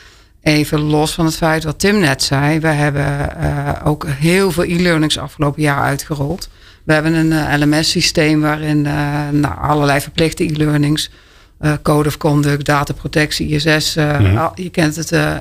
Even 0.42 0.80
los 0.80 1.14
van 1.14 1.25
het 1.25 1.37
feit 1.37 1.64
wat 1.64 1.78
Tim 1.78 1.99
net 2.00 2.23
zei. 2.23 2.61
We 2.61 2.68
hebben 2.68 3.37
eh, 3.37 3.68
ook 3.85 4.06
heel 4.06 4.50
veel 4.50 4.64
e-learnings 4.64 5.18
afgelopen 5.18 5.62
jaar 5.62 5.82
uitgerold. 5.82 6.49
We 6.85 6.92
hebben 6.92 7.14
een 7.14 7.32
eh, 7.32 7.58
LMS-systeem 7.61 8.40
waarin 8.40 8.87
eh, 8.87 9.28
nou, 9.32 9.58
allerlei 9.58 10.00
verplichte 10.00 10.44
e-learnings, 10.44 11.11
eh, 11.58 11.72
code 11.82 12.08
of 12.08 12.16
conduct, 12.16 12.64
dataprotectie, 12.64 13.48
ISS, 13.48 13.96
eh, 13.96 14.20
Mhm. 14.20 14.48
je 14.54 14.70
kent 14.70 14.96
het, 14.96 15.12
eh, 15.12 15.34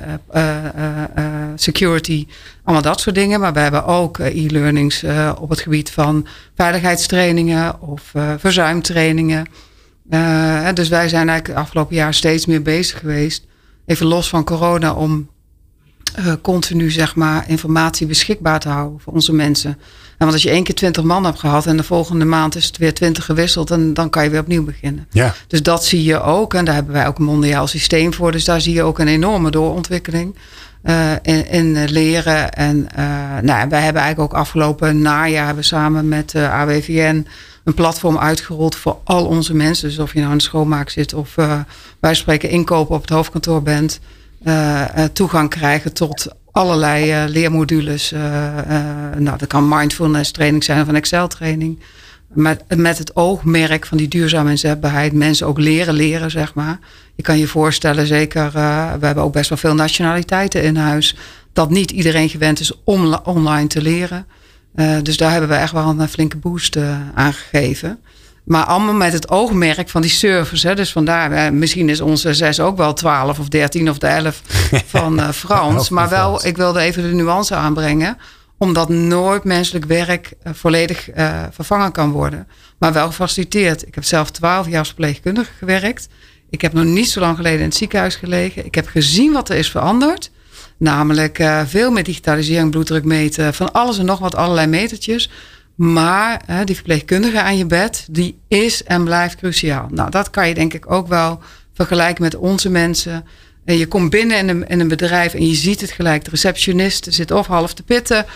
security, 1.54 2.26
allemaal 2.64 2.82
dat 2.82 3.00
soort 3.00 3.14
dingen. 3.14 3.40
Maar 3.40 3.52
we 3.52 3.60
hebben 3.60 3.84
ook 3.84 4.18
e-learnings 4.18 5.04
op 5.38 5.50
het 5.50 5.60
gebied 5.60 5.90
van 5.90 6.26
veiligheidstrainingen 6.54 7.80
of 7.80 8.12
verzuimtrainingen. 8.38 9.46
Dus 10.74 10.88
wij 10.88 11.08
zijn 11.08 11.28
eigenlijk 11.28 11.46
het 11.46 11.56
afgelopen 11.56 11.94
jaar 11.96 12.14
steeds 12.14 12.46
meer 12.46 12.62
bezig 12.62 12.98
geweest, 12.98 13.44
even 13.86 14.06
los 14.06 14.28
van 14.28 14.44
corona, 14.44 14.92
om 14.94 15.28
eh, 16.14 16.32
continu 16.42 16.90
zeg 16.90 17.14
maar, 17.14 17.44
informatie 17.48 18.06
beschikbaar 18.06 18.60
te 18.60 18.68
houden 18.68 19.00
voor 19.00 19.12
onze 19.12 19.32
mensen. 19.32 19.70
En 20.18 20.24
want 20.24 20.32
als 20.32 20.42
je 20.42 20.50
één 20.50 20.64
keer 20.64 20.74
twintig 20.74 21.02
man 21.02 21.24
hebt 21.24 21.38
gehad 21.38 21.66
en 21.66 21.76
de 21.76 21.82
volgende 21.82 22.24
maand 22.24 22.56
is 22.56 22.66
het 22.66 22.76
weer 22.76 22.94
twintig 22.94 23.24
gewisseld, 23.24 23.70
en 23.70 23.94
dan 23.94 24.10
kan 24.10 24.24
je 24.24 24.30
weer 24.30 24.40
opnieuw 24.40 24.64
beginnen. 24.64 25.06
Ja, 25.10 25.34
Dus 25.46 25.62
dat 25.62 25.84
zie 25.84 26.04
je 26.04 26.20
ook. 26.20 26.54
En 26.54 26.64
daar 26.64 26.74
hebben 26.74 26.92
wij 26.92 27.06
ook 27.06 27.18
een 27.18 27.24
mondiaal 27.24 27.66
systeem 27.66 28.14
voor. 28.14 28.32
Dus 28.32 28.44
daar 28.44 28.60
zie 28.60 28.74
je 28.74 28.82
ook 28.82 28.98
een 28.98 29.08
enorme 29.08 29.50
doorontwikkeling 29.50 30.34
eh, 30.86 31.12
in, 31.22 31.48
in 31.48 31.76
eh, 31.76 31.88
leren. 31.88 32.52
En 32.52 32.88
eh, 32.94 33.04
nou, 33.42 33.68
wij 33.68 33.82
hebben 33.82 34.02
eigenlijk 34.02 34.32
ook 34.32 34.38
afgelopen 34.38 35.02
najaar 35.02 35.46
hebben 35.46 35.64
samen 35.64 36.08
met 36.08 36.34
AWVN 36.34 37.26
een 37.64 37.74
platform 37.74 38.18
uitgerold 38.18 38.74
voor 38.74 38.98
al 39.04 39.26
onze 39.26 39.54
mensen. 39.54 39.88
Dus 39.88 39.98
of 39.98 40.12
je 40.12 40.18
nou 40.18 40.30
in 40.30 40.38
de 40.38 40.44
schoonmaak 40.44 40.90
zit 40.90 41.14
of 41.14 41.34
wij 42.00 42.14
spreken 42.14 42.48
inkopen 42.48 42.94
op 42.94 43.00
het 43.00 43.10
hoofdkantoor 43.10 43.62
bent. 43.62 44.00
Eh, 44.46 45.04
eh, 45.04 45.10
toegang 45.12 45.50
krijgen 45.50 45.92
tot 45.92 46.28
allerlei 46.52 47.10
eh, 47.10 47.24
leermodules. 47.28 48.10
nou, 49.18 49.38
dat 49.38 49.46
kan 49.46 49.68
mindfulness 49.68 50.30
training 50.30 50.64
zijn 50.64 50.80
of 50.80 50.88
een 50.88 50.96
Excel 50.96 51.28
training. 51.28 51.78
Met, 52.28 52.62
met 52.76 52.98
het 52.98 53.16
oogmerk 53.16 53.86
van 53.86 53.98
die 53.98 54.08
duurzame 54.08 54.50
inzetbaarheid. 54.50 55.12
Mensen 55.12 55.46
ook 55.46 55.58
leren 55.58 55.94
leren, 55.94 56.30
zeg 56.30 56.54
maar. 56.54 56.78
Je 57.14 57.22
kan 57.22 57.38
je 57.38 57.46
voorstellen, 57.46 58.06
zeker, 58.06 58.50
we 58.52 59.06
hebben 59.06 59.24
ook 59.24 59.32
best 59.32 59.48
wel 59.48 59.58
veel 59.58 59.74
nationaliteiten 59.74 60.62
in 60.62 60.76
huis. 60.76 61.16
Dat 61.52 61.70
niet 61.70 61.90
iedereen 61.90 62.28
gewend 62.28 62.60
is 62.60 62.72
om 62.84 63.14
online 63.14 63.66
te 63.66 63.82
leren. 63.82 64.26
Dus 65.02 65.16
daar 65.16 65.30
hebben 65.30 65.48
we 65.48 65.54
echt 65.54 65.72
wel 65.72 65.94
een 65.98 66.08
flinke 66.08 66.36
boost 66.36 66.76
uh, 66.76 66.98
aan 67.14 67.32
gegeven. 67.32 67.98
Maar 68.46 68.64
allemaal 68.64 68.94
met 68.94 69.12
het 69.12 69.30
oogmerk 69.30 69.88
van 69.88 70.02
die 70.02 70.10
service. 70.10 70.68
Hè. 70.68 70.74
Dus 70.74 70.92
vandaar, 70.92 71.32
eh, 71.32 71.50
misschien 71.50 71.88
is 71.88 72.00
onze 72.00 72.34
zes 72.34 72.60
ook 72.60 72.76
wel 72.76 72.92
12 72.92 73.38
of 73.38 73.48
13 73.48 73.90
of 73.90 73.98
de 73.98 74.06
11 74.06 74.42
van 74.86 75.18
uh, 75.18 75.28
Frans. 75.30 75.88
maar 75.88 76.08
wel, 76.08 76.46
ik 76.46 76.56
wilde 76.56 76.80
even 76.80 77.02
de 77.02 77.14
nuance 77.14 77.54
aanbrengen 77.54 78.18
omdat 78.58 78.88
nooit 78.88 79.44
menselijk 79.44 79.84
werk 79.84 80.32
uh, 80.46 80.52
volledig 80.54 81.14
uh, 81.16 81.42
vervangen 81.50 81.92
kan 81.92 82.10
worden. 82.10 82.48
Maar 82.78 82.92
wel 82.92 83.06
gefaciliteerd. 83.06 83.86
Ik 83.86 83.94
heb 83.94 84.04
zelf 84.04 84.30
twaalf 84.30 84.68
jaar 84.68 84.78
als 84.78 84.88
verpleegkundige 84.88 85.52
gewerkt. 85.58 86.08
Ik 86.50 86.60
heb 86.60 86.72
nog 86.72 86.84
niet 86.84 87.08
zo 87.08 87.20
lang 87.20 87.36
geleden 87.36 87.58
in 87.58 87.64
het 87.64 87.74
ziekenhuis 87.74 88.14
gelegen. 88.14 88.64
Ik 88.64 88.74
heb 88.74 88.86
gezien 88.86 89.32
wat 89.32 89.48
er 89.48 89.56
is 89.56 89.70
veranderd. 89.70 90.30
Namelijk 90.76 91.44
veel 91.66 91.90
meer 91.90 92.04
digitalisering, 92.04 92.70
bloeddruk 92.70 93.04
meten, 93.04 93.54
van 93.54 93.72
alles 93.72 93.98
en 93.98 94.04
nog 94.04 94.18
wat, 94.18 94.34
allerlei 94.34 94.66
metertjes. 94.66 95.30
Maar 95.76 96.40
die 96.64 96.74
verpleegkundige 96.74 97.42
aan 97.42 97.56
je 97.58 97.66
bed, 97.66 98.06
die 98.10 98.38
is 98.48 98.84
en 98.84 99.04
blijft 99.04 99.36
cruciaal. 99.36 99.86
Nou, 99.90 100.10
dat 100.10 100.30
kan 100.30 100.48
je 100.48 100.54
denk 100.54 100.74
ik 100.74 100.90
ook 100.90 101.08
wel 101.08 101.40
vergelijken 101.74 102.22
met 102.22 102.36
onze 102.36 102.70
mensen. 102.70 103.24
En 103.64 103.76
je 103.78 103.86
komt 103.86 104.10
binnen 104.10 104.38
in 104.38 104.48
een, 104.48 104.68
in 104.68 104.80
een 104.80 104.88
bedrijf 104.88 105.34
en 105.34 105.46
je 105.48 105.54
ziet 105.54 105.80
het 105.80 105.90
gelijk. 105.90 106.24
De 106.24 106.30
receptionist 106.30 107.06
zit 107.10 107.30
of 107.30 107.46
half 107.46 107.74
te 107.74 107.82
pitten 107.82 108.26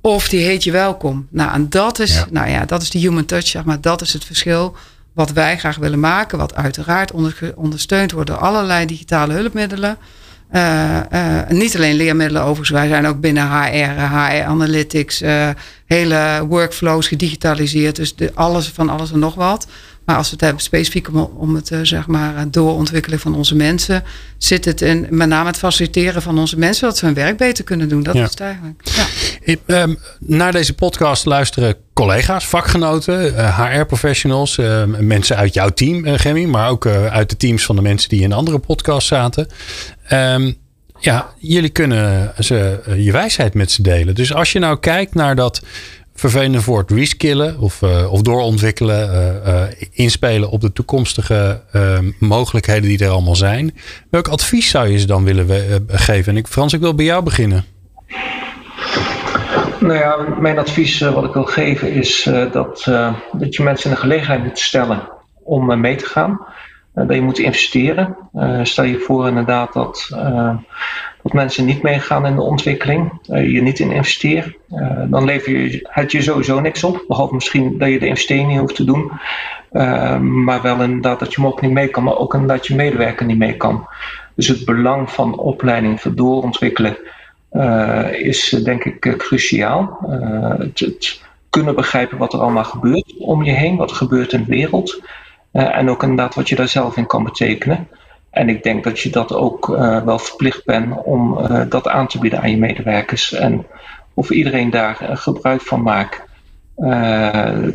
Of 0.00 0.28
die 0.28 0.44
heet 0.44 0.64
je 0.64 0.70
welkom. 0.70 1.26
Nou, 1.30 1.52
en 1.52 1.68
dat 1.70 1.98
is, 1.98 2.14
Ja. 2.14 2.26
nou 2.30 2.48
ja, 2.48 2.64
dat 2.64 2.82
is 2.82 2.90
de 2.90 2.98
human 2.98 3.24
touch, 3.24 3.46
zeg 3.46 3.64
maar. 3.64 3.80
Dat 3.80 4.00
is 4.00 4.12
het 4.12 4.24
verschil 4.24 4.76
wat 5.12 5.30
wij 5.32 5.58
graag 5.58 5.76
willen 5.76 6.00
maken. 6.00 6.38
Wat 6.38 6.54
uiteraard 6.54 7.12
onder- 7.12 7.52
ondersteund 7.56 8.12
wordt 8.12 8.30
door 8.30 8.38
allerlei 8.38 8.86
digitale 8.86 9.32
hulpmiddelen. 9.32 9.98
Eh, 10.50 11.40
eh, 11.40 11.48
niet 11.48 11.76
alleen 11.76 11.94
leermiddelen 11.94 12.42
overigens. 12.42 12.70
Wij 12.70 12.88
zijn 12.88 13.06
ook 13.06 13.20
binnen 13.20 13.48
HR, 13.50 14.00
HR 14.00 14.44
Analytics, 14.44 15.20
eh, 15.20 15.48
hele 15.86 16.44
workflows 16.48 17.08
gedigitaliseerd. 17.08 17.96
Dus 17.96 18.16
de, 18.16 18.30
alles 18.34 18.68
van 18.68 18.88
alles 18.88 19.12
en 19.12 19.18
nog 19.18 19.34
wat. 19.34 19.66
Maar 20.06 20.16
als 20.16 20.26
we 20.26 20.32
het 20.32 20.40
hebben 20.44 20.62
specifiek 20.62 21.08
om, 21.08 21.16
om 21.36 21.54
het 21.54 21.70
eh, 21.70 21.78
zeg 21.82 22.06
maar, 22.06 22.36
eh, 22.36 22.42
doorontwikkelen 22.50 23.18
van 23.20 23.34
onze 23.34 23.54
mensen, 23.54 24.04
zit 24.38 24.64
het 24.64 24.80
in 24.80 25.06
met 25.10 25.28
name 25.28 25.46
het 25.46 25.56
faciliteren 25.58 26.22
van 26.22 26.38
onze 26.38 26.58
mensen, 26.58 26.78
zodat 26.78 26.96
ze 26.96 27.04
hun 27.04 27.14
werk 27.14 27.36
beter 27.36 27.64
kunnen 27.64 27.88
doen. 27.88 28.02
Dat 28.02 28.14
Ja. 28.14 28.24
is 28.24 28.30
het 28.30 28.40
eigenlijk. 28.40 28.80
Ja. 28.84 29.06
Ik, 29.40 29.60
ehm, 29.66 29.94
naar 30.18 30.52
deze 30.52 30.74
podcast 30.74 31.24
luisteren 31.24 31.74
collega's, 31.94 32.46
vakgenoten, 32.46 33.34
HR-professionals, 33.54 34.58
eh, 34.58 34.84
mensen 34.84 35.36
uit 35.36 35.54
jouw 35.54 35.68
team, 35.68 36.04
Gemmy, 36.18 36.44
maar 36.44 36.68
ook 36.70 36.86
uit 36.86 37.30
de 37.30 37.36
teams 37.36 37.64
van 37.64 37.76
de 37.76 37.82
mensen 37.82 38.08
die 38.08 38.22
in 38.22 38.32
andere 38.32 38.58
podcasts 38.58 39.08
zaten. 39.08 39.46
Ehm, 40.08 40.52
ja, 41.00 41.28
jullie 41.38 41.70
kunnen 41.70 42.32
ze, 42.38 42.80
je 42.96 43.12
wijsheid 43.12 43.54
met 43.54 43.70
ze 43.70 43.82
delen. 43.82 44.14
Dus 44.14 44.34
als 44.34 44.52
je 44.52 44.58
nou 44.58 44.78
kijkt 44.78 45.14
naar 45.14 45.36
dat 45.36 45.62
vervelende 46.16 46.64
woord 46.64 46.90
reskillen 46.90 47.58
of, 47.58 47.82
eh, 47.82 48.12
of 48.12 48.22
doorontwikkelen, 48.22 49.12
eh, 49.12 49.62
eh, 49.62 49.68
inspelen 49.92 50.50
op 50.50 50.60
de 50.60 50.72
toekomstige 50.72 51.60
mogelijkheden 52.18 52.88
die 52.88 53.04
er 53.04 53.10
allemaal 53.10 53.36
zijn. 53.36 53.74
Welk 54.10 54.28
advies 54.28 54.70
zou 54.70 54.88
je 54.88 54.98
ze 54.98 55.06
dan 55.06 55.24
willen 55.24 55.46
geven? 55.88 56.32
En 56.32 56.38
ik, 56.38 56.46
Frans, 56.46 56.72
ik 56.72 56.80
wil 56.80 56.94
bij 56.94 57.04
jou 57.04 57.22
beginnen. 57.22 57.64
Nou 59.78 59.98
ja, 59.98 60.16
mijn 60.40 60.58
advies 60.58 60.98
wat 60.98 61.24
ik 61.24 61.32
wil 61.32 61.44
geven 61.44 61.92
is 61.92 62.30
dat, 62.52 62.84
dat 63.32 63.54
je 63.54 63.62
mensen 63.62 63.90
in 63.90 63.94
de 63.94 64.02
gelegenheid 64.02 64.44
moet 64.44 64.58
stellen 64.58 65.08
om 65.44 65.80
mee 65.80 65.96
te 65.96 66.06
gaan. 66.06 66.40
Dat 66.94 67.14
je 67.14 67.22
moet 67.22 67.38
investeren. 67.38 68.16
Stel 68.62 68.84
je 68.84 68.98
voor 68.98 69.28
inderdaad 69.28 69.72
dat, 69.72 70.08
dat 71.26 71.34
mensen 71.34 71.64
niet 71.64 71.82
meegaan 71.82 72.26
in 72.26 72.34
de 72.34 72.42
ontwikkeling, 72.42 73.12
eh, 73.28 73.52
je 73.52 73.62
niet 73.62 73.78
in 73.78 73.90
investeert. 73.90 74.56
Eh, 74.70 75.02
dan 75.06 75.24
lever 75.24 75.52
je 75.52 75.88
het 75.90 76.12
je 76.12 76.22
sowieso 76.22 76.60
niks 76.60 76.84
op. 76.84 77.04
Behalve 77.08 77.34
misschien 77.34 77.78
dat 77.78 77.88
je 77.88 77.98
de 77.98 78.06
investering 78.06 78.48
niet 78.48 78.58
hoeft 78.58 78.74
te 78.74 78.84
doen. 78.84 79.10
Eh, 79.70 80.18
maar 80.18 80.62
wel 80.62 80.82
inderdaad 80.82 81.18
dat 81.18 81.34
je 81.34 81.40
mogelijk 81.40 81.66
niet 81.66 81.76
mee 81.76 81.88
kan, 81.88 82.02
maar 82.02 82.16
ook 82.16 82.34
inderdaad 82.34 82.66
je 82.66 82.74
medewerker 82.74 83.26
niet 83.26 83.38
mee 83.38 83.56
kan. 83.56 83.86
Dus 84.34 84.48
het 84.48 84.64
belang 84.64 85.10
van 85.10 85.38
opleiding, 85.38 86.00
van 86.00 86.14
doorontwikkelen, 86.14 86.96
is 88.12 88.48
denk 88.48 88.84
ik 88.84 89.14
cruciaal. 89.18 89.98
Het, 90.58 90.78
het 90.78 91.22
kunnen 91.50 91.74
begrijpen 91.74 92.18
wat 92.18 92.32
er 92.32 92.40
allemaal 92.40 92.64
gebeurt 92.64 93.14
om 93.18 93.44
je 93.44 93.52
heen, 93.52 93.76
wat 93.76 93.90
er 93.90 93.96
gebeurt 93.96 94.32
in 94.32 94.44
de 94.44 94.50
wereld. 94.50 95.02
En 95.52 95.90
ook 95.90 96.02
inderdaad 96.02 96.34
wat 96.34 96.48
je 96.48 96.54
daar 96.54 96.68
zelf 96.68 96.96
in 96.96 97.06
kan 97.06 97.24
betekenen. 97.24 97.88
En 98.36 98.48
ik 98.48 98.62
denk 98.62 98.84
dat 98.84 99.00
je 99.00 99.10
dat 99.10 99.34
ook 99.34 99.68
eh, 99.68 100.02
wel 100.04 100.18
verplicht 100.18 100.64
bent 100.64 101.02
om 101.04 101.38
eh, 101.38 101.60
dat 101.68 101.88
aan 101.88 102.06
te 102.06 102.18
bieden 102.18 102.40
aan 102.40 102.50
je 102.50 102.58
medewerkers. 102.58 103.32
En 103.32 103.66
of 104.14 104.30
iedereen 104.30 104.70
daar 104.70 105.00
eh, 105.00 105.16
gebruik 105.16 105.60
van 105.60 105.82
maakt, 105.82 106.24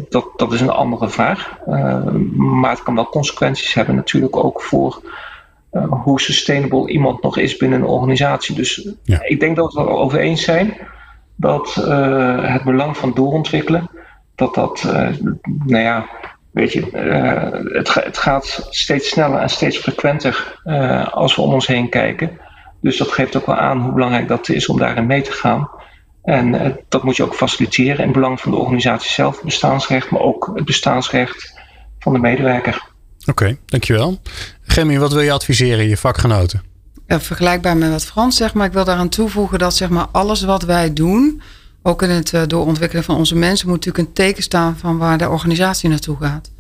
dat, 0.10 0.26
dat 0.36 0.54
is 0.54 0.62
een 0.62 0.70
andere 0.70 1.10
vraag. 1.10 1.58
Maar 2.36 2.70
het 2.70 2.84
kan 2.84 2.96
wel 2.96 3.10
consequenties 3.10 3.74
hebben 3.74 3.96
natuurlijk 3.96 4.36
ook 4.36 4.62
voor 4.62 5.02
hoe 5.90 6.22
sustainable 6.22 6.90
iemand 6.90 7.22
nog 7.22 7.38
is 7.38 7.58
binnen 7.58 7.80
een 7.82 7.88
organisatie. 7.88 8.56
Dus 8.56 8.90
Ja. 9.04 9.22
ik 9.24 9.40
denk 9.40 9.56
dat 9.56 9.74
we 9.74 9.80
het 9.80 9.90
er 9.90 9.96
over 9.96 10.20
eens 10.20 10.44
zijn 10.44 10.78
dat 11.36 11.74
het 12.42 12.64
belang 12.64 12.98
van 12.98 13.12
doorontwikkelen, 13.14 13.90
dat 14.36 14.56
dat, 14.56 14.84
nou 15.66 15.84
ja, 15.84 16.06
weet 16.52 16.72
je, 16.72 16.92
eh, 16.92 17.76
het, 17.78 17.90
ga- 17.90 18.04
het 18.04 18.18
gaat 18.18 18.68
steeds 18.70 19.10
sneller 19.10 19.40
en 19.40 19.50
steeds 19.50 19.78
frequenter 19.78 20.60
eh, 20.64 21.08
als 21.14 21.36
we 21.36 21.42
om 21.42 21.54
ons 21.54 21.68
heen 21.68 21.90
kijken. 21.90 22.40
Dus 22.82 22.98
dat 22.98 23.12
geeft 23.12 23.36
ook 23.36 23.46
wel 23.46 23.56
aan 23.56 23.82
hoe 23.82 23.94
belangrijk 23.94 24.28
dat 24.28 24.50
is 24.50 24.68
om 24.68 24.78
daarin 24.78 25.06
mee 25.06 25.22
te 25.22 25.32
gaan. 25.32 25.70
En 26.24 26.56
eh, 26.56 26.72
dat 26.90 27.04
moet 27.04 27.16
je 27.16 27.24
ook 27.24 27.36
faciliteren 27.36 27.98
in 27.98 28.04
het 28.04 28.14
belang 28.14 28.42
van 28.42 28.52
de 28.52 28.58
organisatie 28.58 29.12
zelf, 29.12 29.36
het 29.36 29.46
bestaansrecht, 29.46 30.10
maar 30.10 30.22
ook 30.22 30.52
het 30.56 30.66
bestaansrecht 30.66 31.60
van 32.00 32.14
de 32.14 32.20
medewerker. 32.20 32.90
Oké, 33.26 33.58
dankjewel. 33.66 34.20
Gemmy, 34.62 35.00
wat 35.00 35.14
wil 35.14 35.22
je 35.22 35.32
adviseren 35.32 35.88
je 35.88 35.98
vakgenoten? 35.98 36.64
Ja, 37.08 37.20
vergelijkbaar 37.20 37.78
met 37.78 37.90
wat 37.92 38.06
Frans 38.06 38.38
zegt, 38.38 38.54
maar 38.54 38.66
ik 38.68 38.74
wil 38.74 38.86
daaraan 38.86 39.10
toevoegen 39.10 39.60
dat 39.60 39.76
zeg 39.76 39.90
maar, 39.90 40.08
alles 40.12 40.44
wat 40.44 40.64
wij 40.64 40.94
doen, 40.94 41.42
ook 41.84 42.02
in 42.02 42.10
het 42.10 42.34
eh, 42.34 42.42
doorontwikkelen 42.48 43.04
van 43.04 43.16
onze 43.16 43.36
mensen, 43.36 43.68
moet 43.68 43.86
natuurlijk 43.86 44.08
een 44.08 44.14
teken 44.14 44.44
staan 44.44 44.78
van 44.78 44.98
waar 44.98 45.18
de 45.18 45.30
organisatie 45.30 45.90
naartoe 45.90 46.18
gaat. 46.18 46.52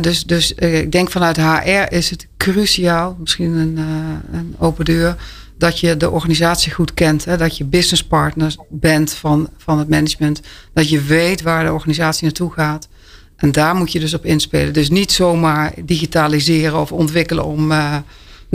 Dus 0.00 0.24
dus 0.24 0.54
eh, 0.54 0.78
ik 0.78 0.92
denk 0.92 1.10
vanuit 1.10 1.36
HR 1.36 1.94
is 1.94 2.10
het 2.10 2.26
cruciaal, 2.36 3.16
misschien 3.20 3.52
een, 3.52 3.78
eh, 3.78 4.38
een 4.38 4.54
open 4.58 4.84
deur, 4.84 5.16
dat 5.58 5.80
je 5.80 5.96
de 5.96 6.10
organisatie 6.10 6.72
goed 6.72 6.94
kent. 6.94 7.38
Dat 7.38 7.56
je 7.56 7.64
businesspartner 7.64 8.54
bent 8.68 9.12
van, 9.12 9.48
van 9.56 9.78
het 9.78 9.88
management. 9.88 10.40
Dat 10.72 10.88
je 10.88 11.00
weet 11.00 11.42
waar 11.42 11.64
de 11.64 11.72
organisatie 11.72 12.24
naartoe 12.24 12.52
gaat. 12.52 12.88
En 13.36 13.52
daar 13.52 13.74
moet 13.74 13.92
je 13.92 14.00
dus 14.00 14.14
op 14.14 14.24
inspelen. 14.24 14.72
Dus 14.72 14.90
niet 14.90 15.12
zomaar 15.12 15.72
digitaliseren 15.84 16.80
of 16.80 16.92
ontwikkelen 16.92 17.44
om, 17.44 17.72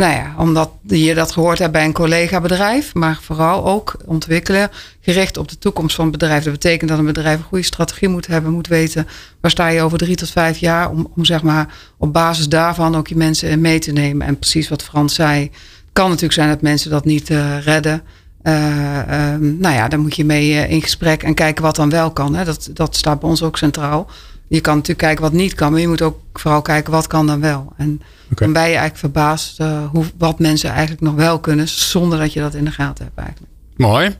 nou 0.01 0.13
ja, 0.13 0.33
omdat 0.37 0.71
je 0.87 1.13
dat 1.13 1.31
gehoord 1.31 1.59
hebt 1.59 1.71
bij 1.71 1.85
een 1.85 1.93
collega-bedrijf. 1.93 2.93
Maar 2.93 3.19
vooral 3.21 3.65
ook 3.65 3.95
ontwikkelen 4.05 4.69
gericht 5.01 5.37
op 5.37 5.49
de 5.49 5.57
toekomst 5.57 5.95
van 5.95 6.03
het 6.03 6.17
bedrijf. 6.17 6.43
Dat 6.43 6.53
betekent 6.53 6.89
dat 6.89 6.99
een 6.99 7.05
bedrijf 7.05 7.37
een 7.37 7.43
goede 7.43 7.63
strategie 7.63 8.07
moet 8.07 8.27
hebben. 8.27 8.51
Moet 8.51 8.67
weten 8.67 9.07
waar 9.41 9.51
sta 9.51 9.67
je 9.67 9.81
over 9.81 9.97
drie 9.97 10.15
tot 10.15 10.29
vijf 10.29 10.57
jaar. 10.57 10.89
Om, 10.89 11.11
om 11.15 11.25
zeg 11.25 11.43
maar 11.43 11.75
op 11.97 12.13
basis 12.13 12.49
daarvan 12.49 12.95
ook 12.95 13.07
je 13.07 13.15
mensen 13.15 13.61
mee 13.61 13.79
te 13.79 13.91
nemen. 13.91 14.27
En 14.27 14.39
precies 14.39 14.69
wat 14.69 14.83
Frans 14.83 15.15
zei. 15.15 15.41
Het 15.41 15.51
kan 15.93 16.05
natuurlijk 16.05 16.33
zijn 16.33 16.49
dat 16.49 16.61
mensen 16.61 16.89
dat 16.89 17.05
niet 17.05 17.29
eh, 17.29 17.59
redden. 17.63 18.01
Eh, 18.41 18.99
ehm, 18.99 19.57
nou 19.57 19.75
ja, 19.75 19.87
daar 19.87 19.99
moet 19.99 20.15
je 20.15 20.25
mee 20.25 20.53
eh, 20.53 20.71
in 20.71 20.81
gesprek 20.81 21.23
en 21.23 21.33
kijken 21.33 21.63
wat 21.63 21.75
dan 21.75 21.89
wel 21.89 22.11
kan. 22.11 22.35
Hè. 22.35 22.45
Dat, 22.45 22.69
dat 22.73 22.95
staat 22.95 23.19
bij 23.19 23.29
ons 23.29 23.43
ook 23.43 23.57
centraal. 23.57 24.09
Je 24.51 24.61
kan 24.61 24.73
natuurlijk 24.73 24.99
kijken 24.99 25.23
wat 25.23 25.33
niet 25.33 25.53
kan, 25.53 25.71
maar 25.71 25.81
je 25.81 25.87
moet 25.87 26.01
ook 26.01 26.19
vooral 26.33 26.61
kijken 26.61 26.91
wat 26.91 27.07
kan 27.07 27.27
dan 27.27 27.41
wel. 27.41 27.73
En 27.77 28.01
dan 28.29 28.53
ben 28.53 28.61
je 28.61 28.67
eigenlijk 28.67 28.97
verbaasd 28.97 29.59
eh, 29.59 29.85
hoe, 29.91 30.05
wat 30.17 30.39
mensen 30.39 30.69
eigenlijk 30.69 31.01
nog 31.01 31.15
wel 31.15 31.39
kunnen, 31.39 31.67
zonder 31.67 32.19
dat 32.19 32.33
je 32.33 32.39
dat 32.39 32.53
in 32.53 32.65
de 32.65 32.71
gaten 32.71 33.05
hebt 33.05 33.17
eigenlijk. 33.17 33.51
Mooi. 33.75 34.17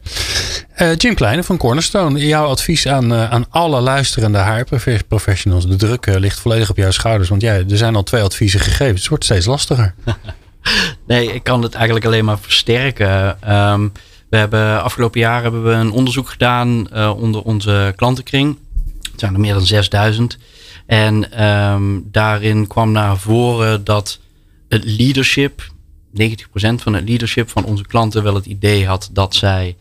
Eh, 0.73 0.95
Jim 0.95 1.13
Kleine 1.13 1.43
van 1.43 1.57
Cornerstone, 1.57 2.27
jouw 2.27 2.45
advies 2.45 2.87
aan, 2.87 3.13
eh, 3.13 3.31
aan 3.31 3.45
alle 3.49 3.81
luisterende 3.81 4.39
HR-professionals. 4.39 5.67
De 5.67 5.75
druk 5.75 6.05
ligt 6.05 6.39
volledig 6.39 6.69
op 6.69 6.77
jouw 6.77 6.91
schouders, 6.91 7.29
want 7.29 7.41
ja, 7.41 7.53
er 7.53 7.77
zijn 7.77 7.95
al 7.95 8.03
twee 8.03 8.21
adviezen 8.21 8.59
gegeven. 8.59 8.95
Het 8.95 9.07
wordt 9.07 9.23
steeds 9.23 9.45
lastiger. 9.45 9.93
Nee, 11.07 11.33
ik 11.33 11.43
kan 11.43 11.61
het 11.61 11.73
eigenlijk 11.73 12.05
alleen 12.05 12.25
maar 12.25 12.39
versterken. 12.39 13.41
Ehm, 13.41 13.87
we 14.29 14.37
hebben 14.37 14.83
afgelopen 14.83 15.19
jaar 15.19 15.41
hebben 15.41 15.63
we 15.63 15.71
een 15.71 15.91
onderzoek 15.91 16.29
gedaan 16.29 16.89
eh, 16.89 17.13
onder 17.21 17.41
onze 17.41 17.93
klantenkring. 17.95 18.57
Zijn 19.21 19.34
er 19.34 19.39
meer 19.39 19.53
dan 19.53 19.65
6000. 19.65 20.38
En 20.86 21.31
ehm, 21.31 21.99
daarin 22.03 22.67
kwam 22.67 22.91
naar 22.91 23.17
voren 23.17 23.84
dat 23.84 24.19
het 24.69 24.84
leadership, 24.86 25.71
90% 26.13 26.81
van 26.81 26.93
het 26.93 27.07
leadership 27.07 27.49
van 27.49 27.65
onze 27.65 27.86
klanten 27.86 28.23
wel 28.23 28.36
het 28.36 28.45
idee 28.45 28.88
had 28.88 29.10
dat 29.13 29.36
zij 29.36 29.75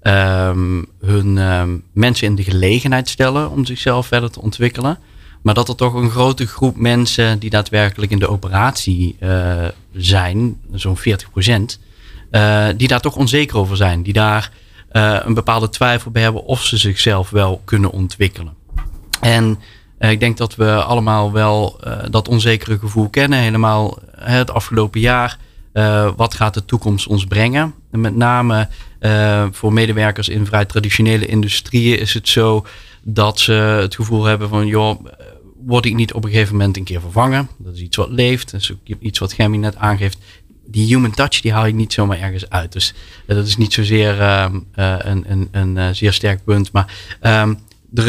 ehm, 0.00 0.82
hun 1.00 1.38
ehm, 1.38 1.76
mensen 1.92 2.26
in 2.26 2.34
de 2.34 2.44
gelegenheid 2.44 3.08
stellen 3.08 3.50
om 3.50 3.64
zichzelf 3.64 4.06
verder 4.06 4.30
te 4.30 4.40
ontwikkelen. 4.40 4.98
Maar 5.42 5.54
dat 5.54 5.68
er 5.68 5.76
toch 5.76 5.94
een 5.94 6.10
grote 6.10 6.46
groep 6.46 6.76
mensen 6.76 7.38
die 7.38 7.50
daadwerkelijk 7.50 8.12
in 8.12 8.18
de 8.18 8.28
operatie 8.28 9.16
eh, 9.18 9.66
zijn, 9.92 10.60
zo'n 10.72 10.98
40% 10.98 11.00
eh, 12.30 12.66
die 12.76 12.88
daar 12.88 13.00
toch 13.00 13.16
onzeker 13.16 13.56
over 13.56 13.76
zijn. 13.76 14.02
Die 14.02 14.12
daar 14.12 14.52
eh, 14.88 15.18
een 15.24 15.34
bepaalde 15.34 15.68
twijfel 15.68 16.10
bij 16.10 16.22
hebben 16.22 16.44
of 16.44 16.64
ze 16.64 16.76
zichzelf 16.76 17.30
wel 17.30 17.62
kunnen 17.64 17.90
ontwikkelen. 17.90 18.56
En 19.20 19.58
eh, 19.98 20.10
ik 20.10 20.20
denk 20.20 20.36
dat 20.36 20.54
we 20.54 20.82
allemaal 20.82 21.32
wel 21.32 21.80
eh, 21.80 21.98
dat 22.10 22.28
onzekere 22.28 22.78
gevoel 22.78 23.08
kennen. 23.08 23.38
Helemaal 23.38 23.98
het 24.16 24.50
afgelopen 24.50 25.00
jaar. 25.00 25.38
Eh, 25.72 26.10
wat 26.16 26.34
gaat 26.34 26.54
de 26.54 26.64
toekomst 26.64 27.06
ons 27.06 27.24
brengen? 27.24 27.74
En 27.90 28.00
met 28.00 28.16
name 28.16 28.68
voor 29.50 29.72
medewerkers 29.72 30.28
in 30.28 30.46
vrij 30.46 30.64
traditionele 30.64 31.26
industrieën 31.26 31.98
is 31.98 32.14
het 32.14 32.28
zo 32.28 32.66
dat 33.02 33.40
ze 33.40 33.52
het 33.52 33.94
gevoel 33.94 34.24
hebben 34.24 34.48
van 34.48 34.66
joh, 34.66 35.04
word 35.66 35.84
ik 35.84 35.94
niet 35.94 36.12
op 36.12 36.24
een 36.24 36.30
gegeven 36.30 36.56
moment 36.56 36.76
een 36.76 36.84
keer 36.84 37.00
vervangen? 37.00 37.48
Dat 37.58 37.74
is 37.74 37.80
iets 37.80 37.96
wat 37.96 38.10
leeft. 38.10 38.50
Dat 38.50 38.60
is 38.60 38.72
iets 39.00 39.18
wat 39.18 39.32
Gemmy 39.32 39.56
net 39.56 39.76
aangeeft. 39.76 40.18
Die 40.66 40.86
human 40.86 41.10
touch 41.10 41.40
die 41.40 41.52
haal 41.52 41.66
je 41.66 41.74
niet 41.74 41.92
zomaar 41.92 42.20
ergens 42.20 42.50
uit. 42.50 42.72
Dus 42.72 42.94
dat 43.26 43.46
is 43.46 43.56
niet 43.56 43.72
zozeer 43.72 44.20
ehm, 44.20 44.58
eh, 44.72 44.94
een, 44.98 45.24
een, 45.28 45.48
een 45.50 45.94
zeer 45.94 46.12
sterk 46.12 46.44
punt. 46.44 46.72
Maar 46.72 46.94
ehm, 47.20 47.54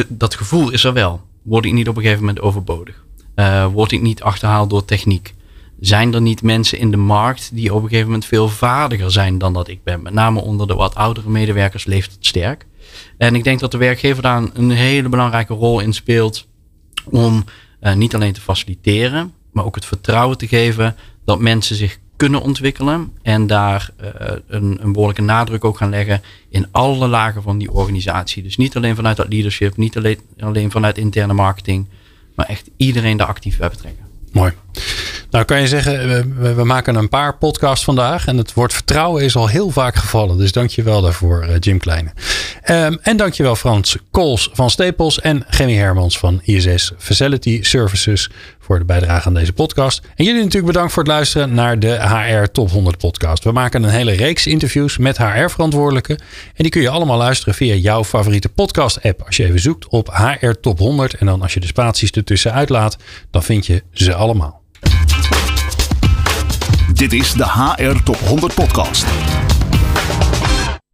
dat 0.08 0.36
gevoel 0.36 0.70
is 0.70 0.84
er 0.84 0.94
wel. 0.94 1.22
Word 1.42 1.66
ik 1.66 1.74
niet 1.74 1.88
op 1.88 1.96
een 1.96 2.02
gegeven 2.02 2.24
moment 2.24 2.42
overbodig? 2.42 3.04
Eh, 3.36 3.66
word 3.66 3.92
ik 3.92 4.02
niet 4.02 4.22
achterhaald 4.22 4.70
door 4.70 4.86
techniek? 4.86 5.34
Zijn 5.80 6.14
er 6.14 6.22
niet 6.22 6.42
mensen 6.42 6.80
in 6.80 6.92
de 6.92 6.98
markt 6.98 7.50
die 7.54 7.74
op 7.74 7.82
een 7.84 7.90
gegeven 7.90 8.06
moment 8.06 8.26
veel 8.26 8.50
vaardiger 8.50 9.12
zijn 9.12 9.38
dan 9.38 9.54
dat 9.54 9.68
ik 9.68 9.84
ben? 9.84 10.02
Met 10.02 10.14
name 10.14 10.42
onder 10.42 10.68
de 10.68 10.74
wat 10.74 10.96
oudere 10.96 11.30
medewerkers 11.30 11.86
leeft 11.86 12.12
het 12.12 12.26
sterk. 12.26 12.66
En 13.18 13.36
ik 13.36 13.44
denk 13.44 13.60
dat 13.60 13.72
de 13.72 13.78
werkgever 13.78 14.22
daar 14.24 14.44
een, 14.54 14.72
hele 14.72 15.10
belangrijke 15.10 15.54
rol 15.54 15.80
in 15.80 15.94
speelt 15.94 16.48
om 17.06 17.44
uh, 17.82 17.94
niet 17.94 18.16
alleen 18.16 18.34
te 18.34 18.42
faciliteren, 18.42 19.34
maar 19.52 19.66
ook 19.66 19.76
het 19.76 19.86
vertrouwen 19.86 20.38
te 20.38 20.48
geven 20.48 20.96
dat 21.26 21.40
mensen 21.40 21.76
zich 21.76 22.00
kunnen 22.20 22.42
ontwikkelen 22.42 23.14
en 23.22 23.48
daar 23.48 23.90
uh, 24.02 24.08
een, 24.48 24.78
een 24.82 24.92
behoorlijke 24.92 25.22
nadruk 25.22 25.66
ook 25.66 25.78
gaan 25.78 25.90
leggen 25.90 26.22
in 26.50 26.68
alle 26.72 27.08
lagen 27.08 27.42
van 27.42 27.58
die 27.58 27.72
organisatie. 27.72 28.44
Dus 28.44 28.58
niet 28.58 28.76
alleen 28.76 28.96
vanuit 28.96 29.18
dat 29.18 29.30
leadership, 29.30 29.78
niet 29.78 29.98
alleen, 29.98 30.20
alleen 30.40 30.72
vanuit 30.72 30.98
interne 30.98 31.34
marketing, 31.34 31.88
maar 32.36 32.46
echt 32.46 32.70
iedereen 32.78 33.18
daar 33.18 33.28
actief 33.28 33.58
bij 33.58 33.70
betrekken. 33.70 34.06
Mooi. 34.32 34.52
Nou 35.30 35.46
kan 35.46 35.62
je 35.62 35.68
zeggen, 35.68 36.08
we, 36.38 36.54
we, 36.54 36.64
maken 36.64 36.96
een 36.96 37.10
paar 37.10 37.38
podcasts 37.38 37.86
vandaag. 37.86 38.28
En 38.28 38.38
het 38.38 38.54
woord 38.54 38.74
vertrouwen 38.74 39.24
is 39.24 39.36
al 39.36 39.48
heel 39.48 39.70
vaak 39.70 39.96
gevallen. 39.96 40.38
Dus 40.38 40.52
dank 40.52 40.70
je 40.70 40.84
wel 40.84 41.02
daarvoor, 41.02 41.46
uh, 41.50 41.56
Jim 41.60 41.78
Kleine. 41.78 42.10
Um, 42.70 43.00
en 43.02 43.18
dank 43.18 43.34
je 43.34 43.44
wel 43.44 43.56
Frans 43.56 43.98
Kools 44.12 44.50
van 44.54 44.70
Staples 44.70 45.20
en 45.20 45.46
Gemmy 45.48 45.76
Hermans 45.76 46.20
van 46.20 46.42
ISS 46.44 46.92
Facility 46.98 47.64
Services 47.64 48.30
voor 48.60 48.80
de 48.80 48.86
bijdrage 48.86 49.28
aan 49.28 49.34
deze 49.34 49.54
podcast. 49.54 50.02
En 50.16 50.26
jullie 50.26 50.44
natuurlijk 50.44 50.74
bedankt 50.74 50.94
voor 50.94 51.04
het 51.04 51.12
luisteren 51.12 51.54
naar 51.54 51.80
de 51.80 52.08
HR 52.08 52.52
Top 52.52 52.70
100 52.70 52.98
podcast. 52.98 53.44
We 53.44 53.52
maken 53.52 53.84
een 53.84 53.90
hele 53.90 54.12
reeks 54.12 54.48
interviews 54.48 54.98
met 54.98 55.18
HR-verantwoordelijken. 55.18 56.18
En 56.18 56.64
die 56.64 56.70
kun 56.70 56.82
je 56.82 56.90
allemaal 56.90 57.18
luisteren 57.18 57.54
via 57.54 57.74
jouw 57.74 58.04
favoriete 58.04 58.50
podcast 58.50 59.04
app. 59.04 59.22
Als 59.26 59.38
je 59.38 59.46
even 59.46 59.60
zoekt 59.60 59.88
op 59.88 60.10
HR 60.14 60.52
Top 60.62 60.80
100 60.80 61.14
en 61.14 61.26
dan 61.26 61.42
als 61.42 61.54
je 61.54 61.60
de 61.60 61.68
spaties 61.68 62.12
ertussen 62.12 62.54
uitlaat, 62.54 62.98
dan 63.32 63.44
vind 63.44 63.66
je 63.66 63.84
ze 63.92 64.14
allemaal. 64.14 64.59
Dit 67.00 67.14
is 67.14 67.34
de 67.34 67.44
HR 67.44 68.04
Top 68.04 68.20
100 68.20 68.54
podcast. 68.54 69.29